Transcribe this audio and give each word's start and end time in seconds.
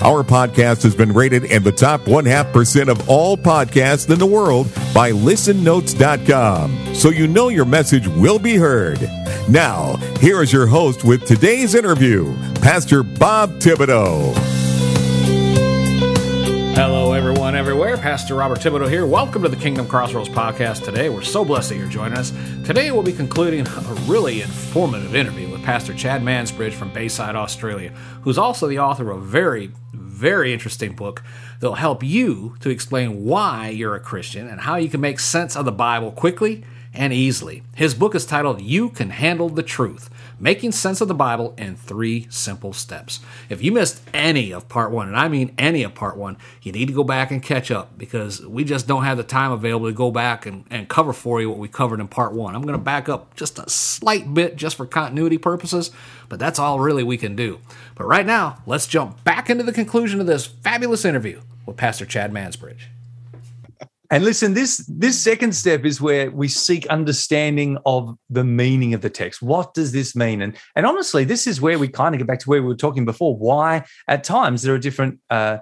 Our 0.00 0.22
podcast 0.22 0.84
has 0.84 0.94
been 0.94 1.12
rated 1.12 1.42
in 1.44 1.64
the 1.64 1.72
top 1.72 2.06
one 2.06 2.24
half 2.24 2.52
percent 2.52 2.88
of 2.88 3.08
all 3.08 3.36
podcasts 3.36 4.08
in 4.08 4.20
the 4.20 4.26
world 4.26 4.72
by 4.94 5.10
listennotes.com. 5.10 6.94
So 6.94 7.10
you 7.10 7.26
know 7.26 7.48
your 7.48 7.64
message 7.64 8.06
will 8.06 8.38
be 8.38 8.54
heard. 8.54 9.00
Now, 9.48 9.96
here 10.20 10.40
is 10.40 10.52
your 10.52 10.68
host 10.68 11.02
with 11.02 11.26
today's 11.26 11.74
interview, 11.74 12.32
Pastor 12.60 13.02
Bob 13.02 13.50
Thibodeau. 13.58 14.36
Hello, 16.78 17.12
everyone, 17.12 17.56
everywhere. 17.56 17.96
Pastor 17.96 18.36
Robert 18.36 18.60
Thibodeau 18.60 18.88
here. 18.88 19.04
Welcome 19.04 19.42
to 19.42 19.48
the 19.48 19.56
Kingdom 19.56 19.88
Crossroads 19.88 20.28
podcast 20.28 20.84
today. 20.84 21.08
We're 21.08 21.22
so 21.22 21.44
blessed 21.44 21.70
that 21.70 21.76
you're 21.76 21.88
joining 21.88 22.16
us. 22.16 22.30
Today, 22.64 22.92
we'll 22.92 23.02
be 23.02 23.12
concluding 23.12 23.66
a 23.66 23.94
really 24.06 24.42
informative 24.42 25.16
interview 25.16 25.50
with 25.50 25.64
Pastor 25.64 25.92
Chad 25.92 26.22
Mansbridge 26.22 26.74
from 26.74 26.92
Bayside, 26.92 27.34
Australia, 27.34 27.90
who's 28.22 28.38
also 28.38 28.68
the 28.68 28.78
author 28.78 29.10
of 29.10 29.18
a 29.18 29.24
very, 29.24 29.72
very 30.18 30.52
interesting 30.52 30.96
book 30.96 31.22
that'll 31.60 31.76
help 31.76 32.02
you 32.02 32.56
to 32.58 32.70
explain 32.70 33.24
why 33.24 33.68
you're 33.68 33.94
a 33.94 34.00
Christian 34.00 34.48
and 34.48 34.62
how 34.62 34.74
you 34.74 34.88
can 34.88 35.00
make 35.00 35.20
sense 35.20 35.56
of 35.56 35.64
the 35.64 35.72
Bible 35.72 36.10
quickly 36.10 36.64
and 36.92 37.12
easily. 37.12 37.62
His 37.76 37.94
book 37.94 38.14
is 38.16 38.26
titled 38.26 38.60
You 38.60 38.90
Can 38.90 39.10
Handle 39.10 39.48
the 39.48 39.62
Truth 39.62 40.10
Making 40.40 40.72
Sense 40.72 41.00
of 41.00 41.08
the 41.08 41.14
Bible 41.14 41.54
in 41.58 41.76
Three 41.76 42.26
Simple 42.30 42.72
Steps. 42.72 43.20
If 43.48 43.62
you 43.62 43.72
missed 43.72 44.00
any 44.14 44.52
of 44.52 44.68
part 44.68 44.90
one, 44.90 45.08
and 45.08 45.16
I 45.16 45.28
mean 45.28 45.54
any 45.58 45.82
of 45.82 45.94
part 45.94 46.16
one, 46.16 46.36
you 46.62 46.72
need 46.72 46.86
to 46.86 46.94
go 46.94 47.04
back 47.04 47.30
and 47.30 47.42
catch 47.42 47.70
up 47.70 47.98
because 47.98 48.44
we 48.46 48.64
just 48.64 48.86
don't 48.86 49.04
have 49.04 49.16
the 49.16 49.24
time 49.24 49.52
available 49.52 49.86
to 49.86 49.92
go 49.92 50.10
back 50.10 50.46
and, 50.46 50.64
and 50.70 50.88
cover 50.88 51.12
for 51.12 51.40
you 51.40 51.50
what 51.50 51.58
we 51.58 51.68
covered 51.68 52.00
in 52.00 52.08
part 52.08 52.32
one. 52.32 52.54
I'm 52.54 52.62
going 52.62 52.78
to 52.78 52.78
back 52.78 53.08
up 53.08 53.34
just 53.34 53.58
a 53.58 53.68
slight 53.68 54.32
bit 54.32 54.56
just 54.56 54.76
for 54.76 54.86
continuity 54.86 55.38
purposes, 55.38 55.90
but 56.28 56.38
that's 56.38 56.58
all 56.58 56.78
really 56.78 57.02
we 57.02 57.16
can 57.16 57.34
do. 57.34 57.58
But 57.98 58.06
right 58.06 58.24
now, 58.24 58.58
let's 58.64 58.86
jump 58.86 59.22
back 59.24 59.50
into 59.50 59.64
the 59.64 59.72
conclusion 59.72 60.20
of 60.20 60.26
this 60.28 60.46
fabulous 60.46 61.04
interview 61.04 61.40
with 61.66 61.76
Pastor 61.76 62.06
Chad 62.06 62.32
Mansbridge. 62.32 62.82
And 64.10 64.24
listen, 64.24 64.54
this 64.54 64.78
this 64.88 65.20
second 65.20 65.54
step 65.54 65.84
is 65.84 66.00
where 66.00 66.30
we 66.30 66.48
seek 66.48 66.86
understanding 66.86 67.76
of 67.84 68.16
the 68.30 68.44
meaning 68.44 68.94
of 68.94 69.02
the 69.02 69.10
text. 69.10 69.42
What 69.42 69.74
does 69.74 69.92
this 69.92 70.16
mean? 70.16 70.40
And 70.40 70.56
and 70.76 70.86
honestly, 70.86 71.24
this 71.24 71.46
is 71.46 71.60
where 71.60 71.78
we 71.78 71.88
kind 71.88 72.14
of 72.14 72.18
get 72.20 72.26
back 72.26 72.38
to 72.38 72.48
where 72.48 72.62
we 72.62 72.68
were 72.68 72.76
talking 72.76 73.04
before. 73.04 73.36
Why 73.36 73.84
at 74.06 74.24
times 74.24 74.62
there 74.62 74.74
are 74.74 74.78
different 74.78 75.18
uh, 75.28 75.58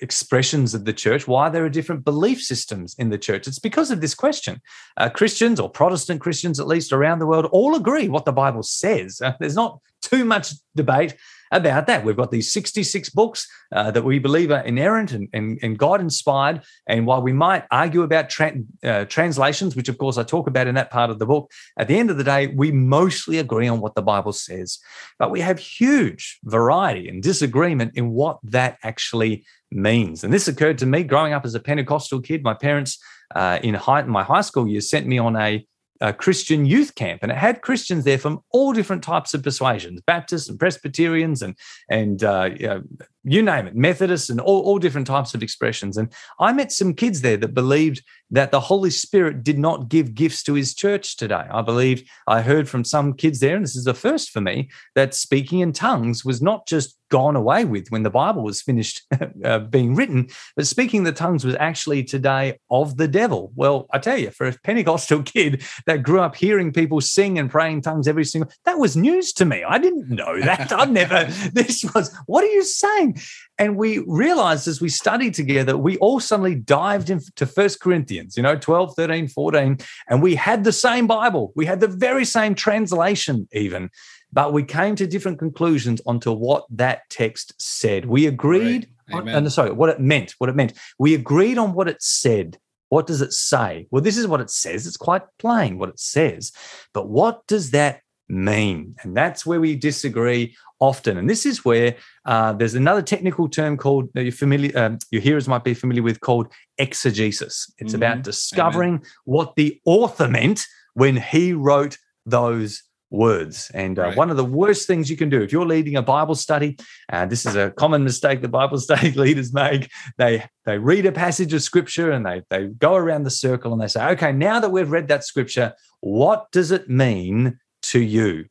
expressions 0.00 0.74
of 0.74 0.84
the 0.84 0.92
church, 0.92 1.28
why 1.28 1.48
there 1.48 1.64
are 1.64 1.68
different 1.68 2.04
belief 2.04 2.42
systems 2.42 2.96
in 2.98 3.10
the 3.10 3.18
church. 3.18 3.46
It's 3.46 3.60
because 3.60 3.90
of 3.90 4.00
this 4.00 4.14
question. 4.14 4.60
Uh, 4.96 5.08
Christians 5.08 5.60
or 5.60 5.70
Protestant 5.70 6.20
Christians, 6.20 6.58
at 6.58 6.66
least 6.66 6.92
around 6.92 7.20
the 7.20 7.26
world, 7.26 7.46
all 7.52 7.76
agree 7.76 8.08
what 8.08 8.24
the 8.24 8.32
Bible 8.32 8.64
says. 8.64 9.20
Uh, 9.20 9.34
there's 9.38 9.54
not 9.54 9.78
too 10.02 10.24
much 10.24 10.54
debate 10.74 11.14
about 11.50 11.86
that. 11.86 12.04
We've 12.04 12.16
got 12.16 12.30
these 12.30 12.52
66 12.52 13.10
books 13.10 13.48
uh, 13.72 13.90
that 13.90 14.04
we 14.04 14.18
believe 14.18 14.50
are 14.50 14.60
inerrant 14.60 15.12
and, 15.12 15.28
and, 15.32 15.58
and 15.62 15.78
God 15.78 16.00
inspired. 16.00 16.62
And 16.86 17.06
while 17.06 17.22
we 17.22 17.32
might 17.32 17.64
argue 17.70 18.02
about 18.02 18.30
tra- 18.30 18.56
uh, 18.82 19.04
translations, 19.06 19.76
which 19.76 19.88
of 19.88 19.98
course 19.98 20.18
I 20.18 20.22
talk 20.22 20.46
about 20.46 20.66
in 20.66 20.74
that 20.76 20.90
part 20.90 21.10
of 21.10 21.18
the 21.18 21.26
book, 21.26 21.50
at 21.78 21.88
the 21.88 21.98
end 21.98 22.10
of 22.10 22.16
the 22.16 22.24
day, 22.24 22.48
we 22.48 22.72
mostly 22.72 23.38
agree 23.38 23.68
on 23.68 23.80
what 23.80 23.94
the 23.94 24.02
Bible 24.02 24.32
says. 24.32 24.78
But 25.18 25.30
we 25.30 25.40
have 25.40 25.58
huge 25.58 26.38
variety 26.44 27.08
and 27.08 27.22
disagreement 27.22 27.92
in 27.96 28.10
what 28.10 28.38
that 28.44 28.78
actually 28.82 29.44
means. 29.70 30.24
And 30.24 30.32
this 30.32 30.48
occurred 30.48 30.78
to 30.78 30.86
me 30.86 31.02
growing 31.02 31.32
up 31.32 31.44
as 31.44 31.54
a 31.54 31.60
Pentecostal 31.60 32.20
kid. 32.20 32.42
My 32.42 32.54
parents 32.54 32.98
uh, 33.34 33.58
in 33.62 33.74
high, 33.74 34.02
my 34.02 34.22
high 34.22 34.40
school 34.42 34.68
years 34.68 34.88
sent 34.88 35.06
me 35.06 35.18
on 35.18 35.36
a 35.36 35.66
a 36.00 36.12
Christian 36.12 36.66
youth 36.66 36.94
camp, 36.94 37.22
and 37.22 37.32
it 37.32 37.38
had 37.38 37.62
Christians 37.62 38.04
there 38.04 38.18
from 38.18 38.40
all 38.50 38.72
different 38.72 39.02
types 39.02 39.34
of 39.34 39.42
persuasions, 39.42 40.00
Baptists 40.06 40.48
and 40.48 40.58
Presbyterians, 40.58 41.42
and 41.42 41.56
and 41.88 42.22
uh, 42.22 42.50
you, 42.58 42.66
know, 42.66 42.82
you 43.24 43.42
name 43.42 43.66
it, 43.66 43.74
Methodists, 43.74 44.30
and 44.30 44.40
all, 44.40 44.62
all 44.62 44.78
different 44.78 45.06
types 45.06 45.34
of 45.34 45.42
expressions. 45.42 45.96
And 45.96 46.12
I 46.38 46.52
met 46.52 46.72
some 46.72 46.94
kids 46.94 47.20
there 47.20 47.36
that 47.38 47.54
believed 47.54 48.02
that 48.30 48.50
the 48.50 48.60
Holy 48.60 48.90
Spirit 48.90 49.42
did 49.42 49.58
not 49.58 49.88
give 49.88 50.14
gifts 50.14 50.42
to 50.44 50.54
His 50.54 50.74
church 50.74 51.16
today. 51.16 51.44
I 51.50 51.62
believe 51.62 52.08
I 52.26 52.42
heard 52.42 52.68
from 52.68 52.84
some 52.84 53.14
kids 53.14 53.40
there, 53.40 53.56
and 53.56 53.64
this 53.64 53.76
is 53.76 53.84
the 53.84 53.94
first 53.94 54.30
for 54.30 54.40
me, 54.40 54.70
that 54.94 55.14
speaking 55.14 55.60
in 55.60 55.72
tongues 55.72 56.24
was 56.24 56.42
not 56.42 56.66
just 56.66 56.95
gone 57.08 57.36
away 57.36 57.64
with 57.64 57.88
when 57.88 58.02
the 58.02 58.10
Bible 58.10 58.42
was 58.42 58.62
finished 58.62 59.02
uh, 59.44 59.60
being 59.60 59.94
written, 59.94 60.28
but 60.56 60.66
speaking 60.66 61.04
the 61.04 61.12
tongues 61.12 61.44
was 61.44 61.54
actually 61.56 62.04
today 62.04 62.58
of 62.70 62.96
the 62.96 63.08
devil. 63.08 63.52
Well, 63.54 63.86
I 63.92 63.98
tell 63.98 64.18
you, 64.18 64.30
for 64.30 64.46
a 64.46 64.52
Pentecostal 64.64 65.22
kid 65.24 65.62
that 65.86 66.02
grew 66.02 66.20
up 66.20 66.36
hearing 66.36 66.72
people 66.72 67.00
sing 67.00 67.38
and 67.38 67.50
praying 67.50 67.82
tongues 67.82 68.08
every 68.08 68.24
single, 68.24 68.50
that 68.64 68.78
was 68.78 68.96
news 68.96 69.32
to 69.34 69.44
me. 69.44 69.64
I 69.64 69.78
didn't 69.78 70.08
know 70.08 70.40
that. 70.40 70.72
I've 70.76 70.90
never. 70.90 71.24
This 71.52 71.84
was. 71.94 72.14
What 72.26 72.44
are 72.44 72.48
you 72.48 72.64
saying? 72.64 73.18
And 73.58 73.76
we 73.76 73.98
realized 74.06 74.68
as 74.68 74.80
we 74.80 74.88
studied 74.88 75.34
together, 75.34 75.78
we 75.78 75.96
all 75.98 76.20
suddenly 76.20 76.54
dived 76.54 77.08
into 77.08 77.46
First 77.46 77.80
Corinthians, 77.80 78.36
you 78.36 78.42
know, 78.42 78.56
12, 78.56 78.94
13, 78.94 79.28
14, 79.28 79.78
and 80.08 80.22
we 80.22 80.34
had 80.34 80.64
the 80.64 80.72
same 80.72 81.06
Bible. 81.06 81.52
We 81.56 81.64
had 81.64 81.80
the 81.80 81.88
very 81.88 82.26
same 82.26 82.54
translation, 82.54 83.48
even 83.52 83.90
but 84.32 84.52
we 84.52 84.62
came 84.62 84.96
to 84.96 85.06
different 85.06 85.38
conclusions 85.38 86.00
onto 86.06 86.32
what 86.32 86.66
that 86.70 87.08
text 87.10 87.54
said. 87.58 88.06
We 88.06 88.26
agreed 88.26 88.88
right. 89.12 89.22
on, 89.22 89.28
and 89.28 89.52
sorry, 89.52 89.72
what 89.72 89.88
it 89.88 90.00
meant, 90.00 90.34
what 90.38 90.50
it 90.50 90.56
meant. 90.56 90.74
We 90.98 91.14
agreed 91.14 91.58
on 91.58 91.72
what 91.72 91.88
it 91.88 92.02
said. 92.02 92.58
What 92.88 93.06
does 93.06 93.20
it 93.20 93.32
say? 93.32 93.88
Well, 93.90 94.02
this 94.02 94.16
is 94.16 94.26
what 94.26 94.40
it 94.40 94.50
says. 94.50 94.86
It's 94.86 94.96
quite 94.96 95.22
plain 95.38 95.78
what 95.78 95.88
it 95.88 95.98
says. 95.98 96.52
But 96.92 97.08
what 97.08 97.46
does 97.46 97.72
that 97.72 98.00
mean? 98.28 98.94
And 99.02 99.16
that's 99.16 99.44
where 99.44 99.60
we 99.60 99.74
disagree 99.74 100.56
often. 100.78 101.16
And 101.16 101.28
this 101.28 101.46
is 101.46 101.64
where 101.64 101.96
uh, 102.26 102.52
there's 102.52 102.74
another 102.74 103.02
technical 103.02 103.48
term 103.48 103.76
called 103.76 104.08
uh, 104.16 104.20
you're 104.20 104.32
familiar, 104.32 104.76
um, 104.78 104.98
your 105.10 105.22
hearers 105.22 105.48
might 105.48 105.64
be 105.64 105.74
familiar 105.74 106.02
with 106.02 106.20
called 106.20 106.52
exegesis. 106.78 107.72
It's 107.78 107.92
mm-hmm. 107.92 107.96
about 107.96 108.22
discovering 108.22 108.96
Amen. 108.96 109.06
what 109.24 109.56
the 109.56 109.80
author 109.84 110.28
meant 110.28 110.66
when 110.94 111.16
he 111.16 111.52
wrote 111.52 111.98
those 112.24 112.82
words. 113.10 113.70
And 113.74 113.98
uh, 113.98 114.02
right. 114.02 114.16
one 114.16 114.30
of 114.30 114.36
the 114.36 114.44
worst 114.44 114.86
things 114.86 115.10
you 115.10 115.16
can 115.16 115.28
do 115.28 115.42
if 115.42 115.52
you're 115.52 115.66
leading 115.66 115.96
a 115.96 116.02
Bible 116.02 116.34
study, 116.34 116.76
uh, 117.12 117.26
this 117.26 117.46
is 117.46 117.56
a 117.56 117.70
common 117.70 118.04
mistake 118.04 118.40
that 118.42 118.48
Bible 118.48 118.78
study 118.88 119.12
leaders 119.12 119.52
make. 119.52 119.90
They 120.18 120.44
they 120.64 120.78
read 120.78 121.06
a 121.06 121.12
passage 121.12 121.52
of 121.52 121.62
scripture 121.62 122.10
and 122.10 122.24
they 122.24 122.42
they 122.50 122.66
go 122.66 122.94
around 122.94 123.24
the 123.24 123.30
circle 123.30 123.72
and 123.72 123.80
they 123.80 123.88
say, 123.88 124.04
okay, 124.10 124.32
now 124.32 124.60
that 124.60 124.70
we've 124.70 124.90
read 124.90 125.08
that 125.08 125.24
scripture, 125.24 125.74
what 126.00 126.50
does 126.52 126.70
it 126.70 126.88
mean 126.88 127.58
to 127.82 128.00
you? 128.00 128.46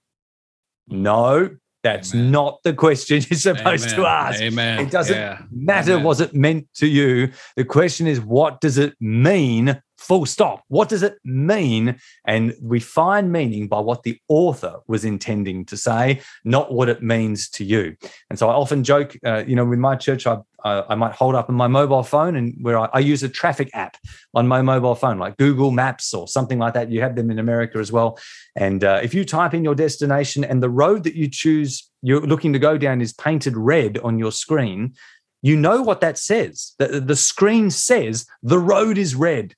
No, 0.87 1.49
that's 1.83 2.13
Amen. 2.13 2.31
not 2.31 2.63
the 2.63 2.73
question 2.73 3.22
you're 3.29 3.39
supposed 3.39 3.85
Amen. 3.85 3.99
to 3.99 4.05
ask. 4.07 4.41
Amen. 4.41 4.79
It 4.79 4.91
doesn't 4.91 5.16
yeah. 5.16 5.41
matter 5.51 5.99
was 5.99 6.22
it 6.22 6.33
meant 6.33 6.67
to 6.75 6.87
you. 6.87 7.31
The 7.55 7.66
question 7.66 8.07
is, 8.07 8.19
what 8.19 8.61
does 8.61 8.77
it 8.77 8.95
mean 8.99 9.81
full 10.05 10.25
stop. 10.25 10.63
What 10.67 10.89
does 10.89 11.03
it 11.03 11.17
mean? 11.23 11.99
And 12.25 12.55
we 12.61 12.79
find 12.79 13.31
meaning 13.31 13.67
by 13.67 13.79
what 13.79 14.03
the 14.03 14.19
author 14.27 14.77
was 14.88 15.03
intending 15.03 15.66
to 15.66 15.77
say, 15.77 16.21
not 16.43 16.71
what 16.71 16.90
it 16.90 17.02
means 17.02 17.49
to 17.52 17.66
you. 17.66 17.96
And 18.29 18.37
so 18.37 18.49
I 18.49 18.53
often 18.53 18.84
joke, 18.84 19.17
uh, 19.25 19.43
you 19.47 19.55
know, 19.55 19.72
in 19.72 19.79
my 19.79 19.96
church, 19.96 20.28
I, 20.28 20.37
I 20.66 20.96
might 20.96 21.13
hold 21.13 21.35
up 21.35 21.49
on 21.49 21.55
my 21.55 21.67
mobile 21.67 22.03
phone 22.03 22.35
and 22.35 22.55
where 22.61 22.79
I, 22.79 22.90
I, 22.93 22.99
use 22.99 23.22
a 23.22 23.29
traffic 23.29 23.69
app 23.73 23.97
on 24.34 24.47
my 24.47 24.63
mobile 24.63 24.96
phone, 24.96 25.19
like 25.19 25.37
Google 25.37 25.69
Maps 25.69 26.11
or 26.11 26.28
something 26.28 26.58
like 26.58 26.73
that. 26.73 26.90
You 26.90 27.01
have 27.01 27.16
them 27.16 27.29
in 27.29 27.37
America 27.37 27.78
as 27.78 27.91
well. 27.91 28.17
And 28.55 28.84
uh, 28.84 28.99
if 29.03 29.13
you 29.13 29.25
type 29.25 29.53
in 29.53 29.63
your 29.63 29.75
destination 29.75 30.43
and 30.43 30.63
the 30.63 30.69
road 30.69 31.03
that 31.03 31.13
you 31.13 31.29
choose, 31.29 31.87
you're 32.01 32.22
looking 32.22 32.51
to 32.53 32.59
go 32.59 32.78
down 32.79 32.99
is 32.99 33.13
painted 33.13 33.55
red 33.55 33.99
on 33.99 34.17
your 34.17 34.31
screen, 34.31 34.96
you 35.43 35.55
know 35.55 35.84
what 35.84 36.01
that 36.01 36.17
says. 36.17 36.73
The, 36.79 36.99
the 36.99 37.16
screen 37.16 37.69
says 37.69 38.25
the 38.41 38.59
road 38.59 38.97
is 38.97 39.13
red 39.13 39.53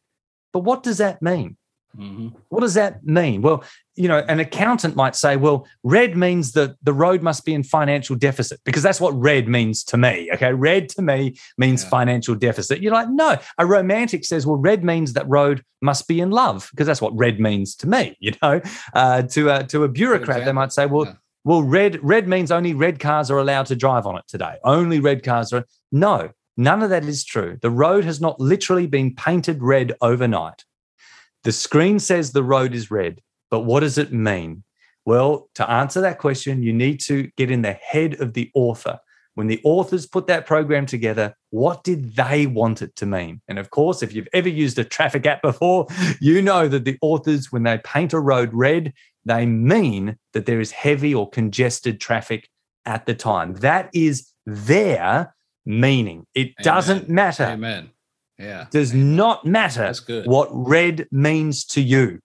but 0.58 0.64
what 0.64 0.82
does 0.82 0.98
that 0.98 1.22
mean? 1.22 1.56
Mm-hmm. 1.96 2.30
What 2.50 2.62
does 2.62 2.74
that 2.74 3.06
mean? 3.06 3.44
Well, 3.44 3.64
you 3.94 4.08
know, 4.08 4.26
an 4.28 4.40
accountant 4.40 4.96
might 4.96 5.16
say, 5.16 5.38
well, 5.38 5.68
red 5.84 6.18
means 6.18 6.54
that 6.54 6.76
the 6.82 6.94
road 6.94 7.22
must 7.22 7.46
be 7.46 7.54
in 7.54 7.62
financial 7.62 8.16
deficit 8.16 8.60
because 8.66 8.82
that's 8.82 9.00
what 9.00 9.12
red 9.12 9.48
means 9.48 9.84
to 9.86 9.98
me. 9.98 10.32
Okay. 10.34 10.52
Red 10.52 10.90
to 10.90 11.04
me 11.04 11.38
means 11.60 11.84
yeah. 11.84 11.90
financial 11.90 12.34
deficit. 12.34 12.82
You're 12.82 12.92
like, 12.92 13.10
no. 13.12 13.38
A 13.60 13.68
romantic 13.68 14.26
says, 14.26 14.48
well, 14.48 14.58
red 14.58 14.84
means 14.84 15.14
that 15.14 15.30
road 15.30 15.64
must 15.80 16.08
be 16.08 16.22
in 16.22 16.32
love 16.32 16.70
because 16.72 16.88
that's 16.88 17.04
what 17.04 17.16
red 17.16 17.40
means 17.40 17.76
to 17.76 17.88
me. 17.88 18.18
You 18.28 18.34
know, 18.42 18.62
uh, 18.96 19.22
to, 19.22 19.50
a, 19.50 19.64
to 19.66 19.84
a 19.84 19.88
bureaucrat, 19.88 20.44
they 20.44 20.52
might 20.52 20.74
say, 20.74 20.88
well, 20.88 21.06
yeah. 21.06 21.14
well, 21.44 21.62
red, 21.62 22.04
red 22.04 22.28
means 22.28 22.52
only 22.52 22.74
red 22.74 23.00
cars 23.00 23.30
are 23.30 23.38
allowed 23.38 23.68
to 23.68 23.76
drive 23.76 24.08
on 24.08 24.18
it 24.18 24.24
today. 24.28 24.56
Only 24.64 25.00
red 25.00 25.24
cars 25.24 25.54
are. 25.54 25.66
No, 25.92 26.32
None 26.58 26.82
of 26.82 26.90
that 26.90 27.06
is 27.06 27.24
true. 27.24 27.58
The 27.62 27.70
road 27.70 28.04
has 28.04 28.20
not 28.20 28.40
literally 28.40 28.88
been 28.88 29.16
painted 29.16 29.62
red 29.62 29.94
overnight. 30.02 30.66
The 31.44 31.52
screen 31.52 32.00
says 32.00 32.32
the 32.32 32.44
road 32.44 32.74
is 32.74 32.90
red, 32.90 33.22
but 33.52 33.62
what 33.62 33.82
does 33.82 34.00
it 34.00 34.12
mean? 34.12 34.64
Well, 35.06 35.50
to 35.56 35.70
answer 35.70 36.02
that 36.02 36.18
question, 36.18 36.64
you 36.64 36.74
need 36.74 37.00
to 37.02 37.30
get 37.38 37.52
in 37.52 37.62
the 37.62 37.74
head 37.74 38.20
of 38.20 38.34
the 38.34 38.52
author. 38.54 39.00
When 39.36 39.48
the 39.48 39.62
authors 39.64 40.08
put 40.08 40.26
that 40.28 40.48
program 40.48 40.88
together, 40.88 41.36
what 41.52 41.84
did 41.84 42.16
they 42.16 42.48
want 42.48 42.82
it 42.82 42.96
to 42.98 43.06
mean? 43.06 43.42
And 43.48 43.60
of 43.60 43.70
course, 43.70 44.02
if 44.02 44.12
you've 44.12 44.28
ever 44.34 44.50
used 44.50 44.80
a 44.80 44.84
traffic 44.84 45.28
app 45.28 45.44
before, 45.44 45.86
you 46.20 46.42
know 46.42 46.68
that 46.68 46.86
the 46.86 46.98
authors, 47.02 47.52
when 47.52 47.64
they 47.64 47.78
paint 47.78 48.14
a 48.14 48.20
road 48.20 48.50
red, 48.52 48.94
they 49.26 49.46
mean 49.46 50.18
that 50.34 50.48
there 50.48 50.60
is 50.60 50.72
heavy 50.72 51.14
or 51.14 51.30
congested 51.30 52.02
traffic 52.02 52.50
at 52.86 53.06
the 53.06 53.14
time. 53.14 53.54
That 53.56 53.92
is 53.94 54.32
their 54.46 55.36
meaning. 55.68 56.26
It 56.34 56.48
Amen. 56.48 56.54
doesn't 56.64 57.10
matter. 57.10 57.44
Amen. 57.44 57.92
Yeah. 58.40 58.68
Does 58.72 58.94
Amen. 58.94 59.16
not 59.16 59.46
matter 59.46 59.94
what 60.26 60.48
red 60.52 61.08
means 61.12 61.66
to 61.66 61.82
you. 61.82 62.20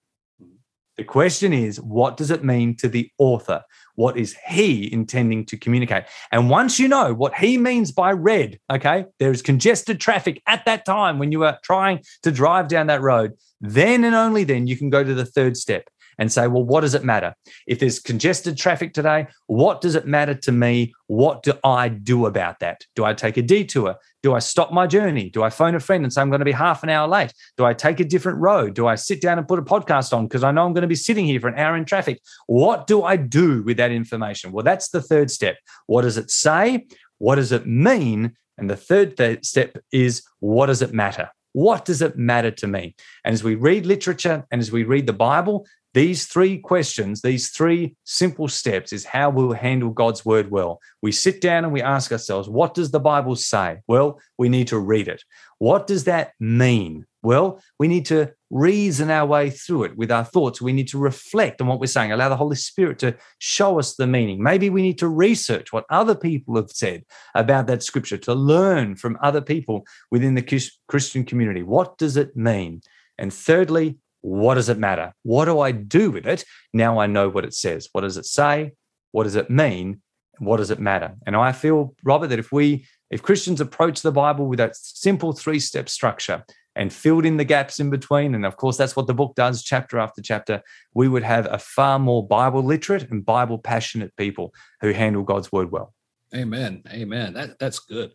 The 0.95 1.03
question 1.03 1.53
is, 1.53 1.81
what 1.81 2.17
does 2.17 2.29
it 2.29 2.43
mean 2.43 2.75
to 2.77 2.87
the 2.87 3.09
author? 3.17 3.63
What 3.95 4.15
is 4.15 4.35
he 4.47 4.91
intending 4.93 5.43
to 5.47 5.57
communicate? 5.57 6.03
And 6.31 6.51
once 6.51 6.79
you 6.79 6.87
know 6.87 7.15
what 7.15 7.33
he 7.33 7.57
means 7.57 7.91
by 7.91 8.11
red, 8.11 8.59
okay, 8.71 9.05
there 9.19 9.31
is 9.31 9.41
congested 9.41 9.99
traffic 9.99 10.41
at 10.47 10.65
that 10.65 10.85
time 10.85 11.17
when 11.17 11.31
you 11.31 11.43
are 11.45 11.57
trying 11.63 12.03
to 12.21 12.31
drive 12.31 12.67
down 12.67 12.87
that 12.87 13.01
road, 13.01 13.33
then 13.59 14.03
and 14.03 14.13
only 14.13 14.43
then 14.43 14.67
you 14.67 14.77
can 14.77 14.91
go 14.91 15.03
to 15.03 15.15
the 15.15 15.25
third 15.25 15.57
step 15.57 15.89
and 16.17 16.31
say, 16.31 16.47
well, 16.47 16.63
what 16.63 16.81
does 16.81 16.93
it 16.93 17.03
matter? 17.03 17.35
If 17.67 17.79
there's 17.79 17.99
congested 17.99 18.57
traffic 18.57 18.93
today, 18.93 19.27
what 19.47 19.81
does 19.81 19.95
it 19.95 20.07
matter 20.07 20.33
to 20.33 20.51
me? 20.51 20.93
What 21.07 21.43
do 21.43 21.53
I 21.63 21.89
do 21.89 22.25
about 22.25 22.59
that? 22.59 22.85
Do 22.95 23.05
I 23.05 23.13
take 23.13 23.37
a 23.37 23.41
detour? 23.41 23.95
Do 24.21 24.33
I 24.33 24.39
stop 24.39 24.71
my 24.71 24.87
journey? 24.87 25.29
Do 25.29 25.43
I 25.43 25.49
phone 25.49 25.75
a 25.75 25.79
friend 25.79 26.03
and 26.03 26.13
say 26.13 26.21
I'm 26.21 26.29
going 26.29 26.39
to 26.39 26.45
be 26.45 26.51
half 26.51 26.81
an 26.83 26.89
hour 26.89 27.07
late? 27.07 27.33
Do 27.57 27.65
I 27.65 27.73
take 27.73 27.99
a 27.99 28.05
different 28.05 28.39
road? 28.39 28.73
Do 28.73 28.87
I 28.87 28.95
sit 28.95 29.21
down 29.21 29.37
and 29.37 29.47
put 29.47 29.59
a 29.59 29.63
podcast 29.63 30.13
on 30.13 30.27
because 30.27 30.43
I 30.43 30.51
know 30.51 30.65
I'm 30.65 30.73
going 30.73 30.83
to 30.83 30.87
be 30.87 30.95
sitting 30.95 31.25
here 31.25 31.41
for 31.41 31.49
an 31.49 31.59
hour 31.59 31.75
in 31.75 31.85
traffic? 31.85 32.21
What 32.47 32.87
do 32.87 33.03
I 33.03 33.17
do 33.17 33.63
with 33.63 33.77
that 33.77 33.91
information? 33.91 34.51
Well, 34.51 34.63
that's 34.63 34.89
the 34.89 35.01
third 35.01 35.29
step. 35.29 35.57
What 35.87 36.03
does 36.03 36.17
it 36.17 36.31
say? 36.31 36.87
What 37.17 37.35
does 37.35 37.51
it 37.51 37.67
mean? 37.67 38.37
And 38.57 38.69
the 38.69 38.77
third 38.77 39.17
th- 39.17 39.45
step 39.45 39.77
is 39.91 40.23
what 40.39 40.67
does 40.67 40.81
it 40.81 40.93
matter? 40.93 41.29
What 41.53 41.85
does 41.85 42.01
it 42.01 42.17
matter 42.17 42.51
to 42.51 42.67
me? 42.67 42.95
And 43.23 43.33
as 43.33 43.43
we 43.43 43.55
read 43.55 43.85
literature 43.85 44.45
and 44.51 44.59
as 44.59 44.71
we 44.71 44.83
read 44.83 45.07
the 45.07 45.13
Bible, 45.13 45.65
these 45.93 46.25
three 46.25 46.57
questions, 46.57 47.21
these 47.21 47.49
three 47.49 47.95
simple 48.03 48.47
steps, 48.47 48.91
is 48.91 49.05
how 49.05 49.29
we'll 49.29 49.53
handle 49.53 49.91
God's 49.91 50.25
word 50.25 50.49
well. 50.49 50.79
We 51.03 51.11
sit 51.11 51.39
down 51.39 51.63
and 51.63 51.71
we 51.71 51.83
ask 51.83 52.11
ourselves, 52.11 52.49
what 52.49 52.73
does 52.73 52.89
the 52.89 52.99
Bible 52.99 53.35
say? 53.35 53.77
Well, 53.87 54.19
we 54.37 54.49
need 54.49 54.67
to 54.69 54.79
read 54.79 55.07
it. 55.07 55.23
What 55.59 55.85
does 55.85 56.05
that 56.05 56.33
mean? 56.39 57.05
Well, 57.23 57.61
we 57.79 57.87
need 57.87 58.05
to 58.07 58.33
reason 58.49 59.09
our 59.09 59.25
way 59.25 59.49
through 59.49 59.85
it 59.85 59.97
with 59.97 60.11
our 60.11 60.25
thoughts. 60.25 60.61
We 60.61 60.73
need 60.73 60.89
to 60.89 60.97
reflect 60.97 61.61
on 61.61 61.67
what 61.67 61.79
we're 61.79 61.87
saying, 61.87 62.11
allow 62.11 62.27
the 62.27 62.35
Holy 62.35 62.57
Spirit 62.57 62.99
to 62.99 63.15
show 63.39 63.79
us 63.79 63.95
the 63.95 64.05
meaning. 64.05 64.43
Maybe 64.43 64.69
we 64.69 64.81
need 64.81 64.97
to 64.99 65.07
research 65.07 65.71
what 65.71 65.85
other 65.89 66.15
people 66.15 66.57
have 66.57 66.69
said 66.69 67.05
about 67.33 67.67
that 67.67 67.81
scripture, 67.81 68.17
to 68.17 68.33
learn 68.33 68.95
from 68.97 69.17
other 69.21 69.41
people 69.41 69.87
within 70.11 70.35
the 70.35 70.69
Christian 70.87 71.23
community. 71.23 71.63
What 71.63 71.97
does 71.97 72.17
it 72.17 72.35
mean? 72.35 72.81
And 73.17 73.33
thirdly, 73.33 73.97
what 74.21 74.55
does 74.55 74.69
it 74.69 74.77
matter? 74.77 75.13
What 75.23 75.45
do 75.45 75.59
I 75.59 75.71
do 75.71 76.11
with 76.11 76.27
it? 76.27 76.43
Now 76.73 76.99
I 76.99 77.07
know 77.07 77.29
what 77.29 77.45
it 77.45 77.53
says. 77.53 77.87
What 77.93 78.01
does 78.01 78.17
it 78.17 78.25
say? 78.25 78.73
What 79.11 79.23
does 79.23 79.35
it 79.35 79.49
mean? 79.49 80.01
What 80.39 80.57
does 80.57 80.71
it 80.71 80.79
matter? 80.79 81.15
And 81.25 81.35
I 81.35 81.53
feel, 81.53 81.95
Robert, 82.03 82.27
that 82.27 82.39
if 82.39 82.51
we, 82.51 82.85
if 83.09 83.21
Christians 83.21 83.61
approach 83.61 84.01
the 84.01 84.11
Bible 84.11 84.47
with 84.47 84.57
that 84.57 84.75
simple 84.75 85.31
three 85.31 85.59
step 85.59 85.87
structure 85.87 86.43
and 86.75 86.91
filled 86.91 87.25
in 87.25 87.37
the 87.37 87.45
gaps 87.45 87.79
in 87.79 87.89
between, 87.89 88.35
and 88.35 88.45
of 88.45 88.57
course 88.57 88.77
that's 88.77 88.95
what 88.95 89.07
the 89.07 89.13
book 89.13 89.35
does, 89.35 89.63
chapter 89.63 89.99
after 89.99 90.21
chapter, 90.21 90.61
we 90.93 91.07
would 91.07 91.23
have 91.23 91.47
a 91.51 91.59
far 91.59 91.99
more 91.99 92.25
Bible 92.25 92.63
literate 92.63 93.09
and 93.11 93.25
Bible 93.25 93.57
passionate 93.57 94.15
people 94.17 94.53
who 94.81 94.91
handle 94.91 95.23
God's 95.23 95.51
word 95.51 95.71
well. 95.71 95.93
Amen. 96.35 96.83
Amen. 96.89 97.33
That, 97.33 97.59
that's 97.59 97.79
good. 97.79 98.11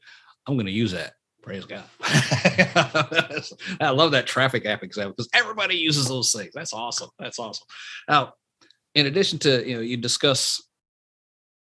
I'm 0.47 0.55
going 0.55 0.67
to 0.67 0.73
use 0.73 0.93
that. 0.93 1.13
Praise 1.43 1.65
God. 1.65 1.85
I 3.81 3.91
love 3.91 4.11
that 4.11 4.27
traffic 4.27 4.67
app 4.67 4.83
example 4.83 5.15
because 5.17 5.29
everybody 5.33 5.77
uses 5.77 6.09
those 6.09 6.33
things. 6.33 6.51
That's 6.53 6.73
awesome. 6.73 7.11
That's 7.19 7.39
awesome. 7.39 7.67
Now, 8.09 8.35
in 8.95 9.07
addition 9.07 9.39
to, 9.41 9.67
you 9.67 9.77
know, 9.77 9.81
you 9.81 9.97
discuss 9.97 10.63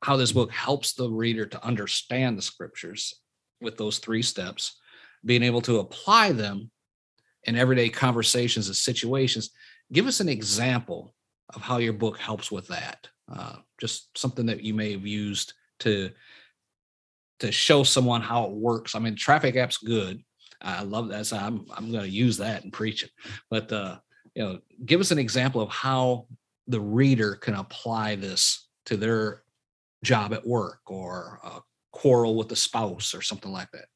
how 0.03 0.17
this 0.17 0.33
book 0.33 0.53
helps 0.53 0.93
the 0.93 1.09
reader 1.09 1.47
to 1.47 1.65
understand 1.65 2.37
the 2.37 2.43
scriptures 2.43 3.15
with 3.61 3.79
those 3.79 3.99
three 3.99 4.23
steps, 4.23 4.79
being 5.25 5.43
able 5.43 5.63
to 5.63 5.79
apply 5.79 6.33
them 6.33 6.71
in 7.45 7.57
everyday 7.57 7.89
conversations 7.89 8.69
and 8.69 8.77
situations. 8.77 9.51
Give 9.93 10.07
us 10.07 10.21
an 10.21 10.29
example 10.29 11.15
of 11.55 11.63
how 11.63 11.79
your 11.79 11.93
book 11.93 12.19
helps 12.19 12.51
with 12.51 12.69
that. 12.69 13.09
Uh, 13.33 13.57
just 13.81 14.17
something 14.17 14.47
that 14.47 14.63
you 14.63 14.75
may 14.75 14.93
have 14.93 15.07
used 15.07 15.55
to 15.81 16.11
to 17.41 17.51
show 17.51 17.83
someone 17.83 18.21
how 18.21 18.45
it 18.45 18.53
works. 18.53 18.95
I 18.95 19.01
mean, 19.01 19.17
traffic 19.17 19.57
app's 19.57 19.79
good. 19.79 20.23
I 20.61 20.83
love 20.83 21.09
that. 21.09 21.27
So 21.27 21.37
I'm 21.37 21.67
I'm 21.77 21.91
going 21.91 22.05
to 22.05 22.11
use 22.11 22.37
that 22.39 22.63
and 22.63 22.73
preach 22.73 23.03
it. 23.03 23.11
But 23.51 23.73
uh, 23.73 23.99
you 24.35 24.43
know, 24.43 24.61
give 24.85 25.01
us 25.01 25.11
an 25.11 25.19
example 25.19 25.61
of 25.61 25.69
how 25.69 26.27
the 26.69 26.81
reader 26.81 27.35
can 27.35 27.55
apply 27.55 28.17
this 28.17 28.69
to 28.87 28.97
their 28.97 29.43
job 30.05 30.33
at 30.33 30.47
work 30.47 30.81
or 30.87 31.41
a 31.45 31.61
quarrel 31.93 32.37
with 32.37 32.51
a 32.53 32.57
spouse 32.57 33.15
or 33.15 33.23
something 33.23 33.53
like 33.53 33.71
that. 33.73 33.87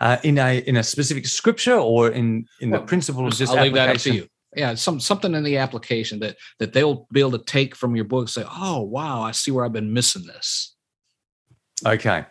Uh, 0.00 0.16
in 0.22 0.38
a 0.38 0.60
in 0.60 0.78
a 0.78 0.82
specific 0.82 1.26
scripture 1.26 1.76
or 1.76 2.08
in 2.08 2.46
in 2.60 2.70
well, 2.70 2.80
the 2.80 2.86
principles 2.86 3.36
just 3.36 3.52
I'll 3.52 3.62
leave 3.62 3.74
that 3.74 3.90
up 3.90 3.96
to 3.98 4.14
you. 4.14 4.26
Yeah, 4.56 4.74
some 4.74 4.98
something 4.98 5.34
in 5.34 5.44
the 5.44 5.58
application 5.58 6.18
that 6.20 6.36
that 6.58 6.72
they'll 6.72 7.06
be 7.12 7.20
able 7.20 7.32
to 7.32 7.44
take 7.44 7.76
from 7.76 7.94
your 7.94 8.06
book. 8.06 8.28
Say, 8.28 8.44
oh 8.48 8.80
wow, 8.80 9.20
I 9.22 9.32
see 9.32 9.50
where 9.50 9.64
I've 9.64 9.74
been 9.74 9.92
missing 9.92 10.26
this. 10.26 10.74
Okay. 11.86 12.24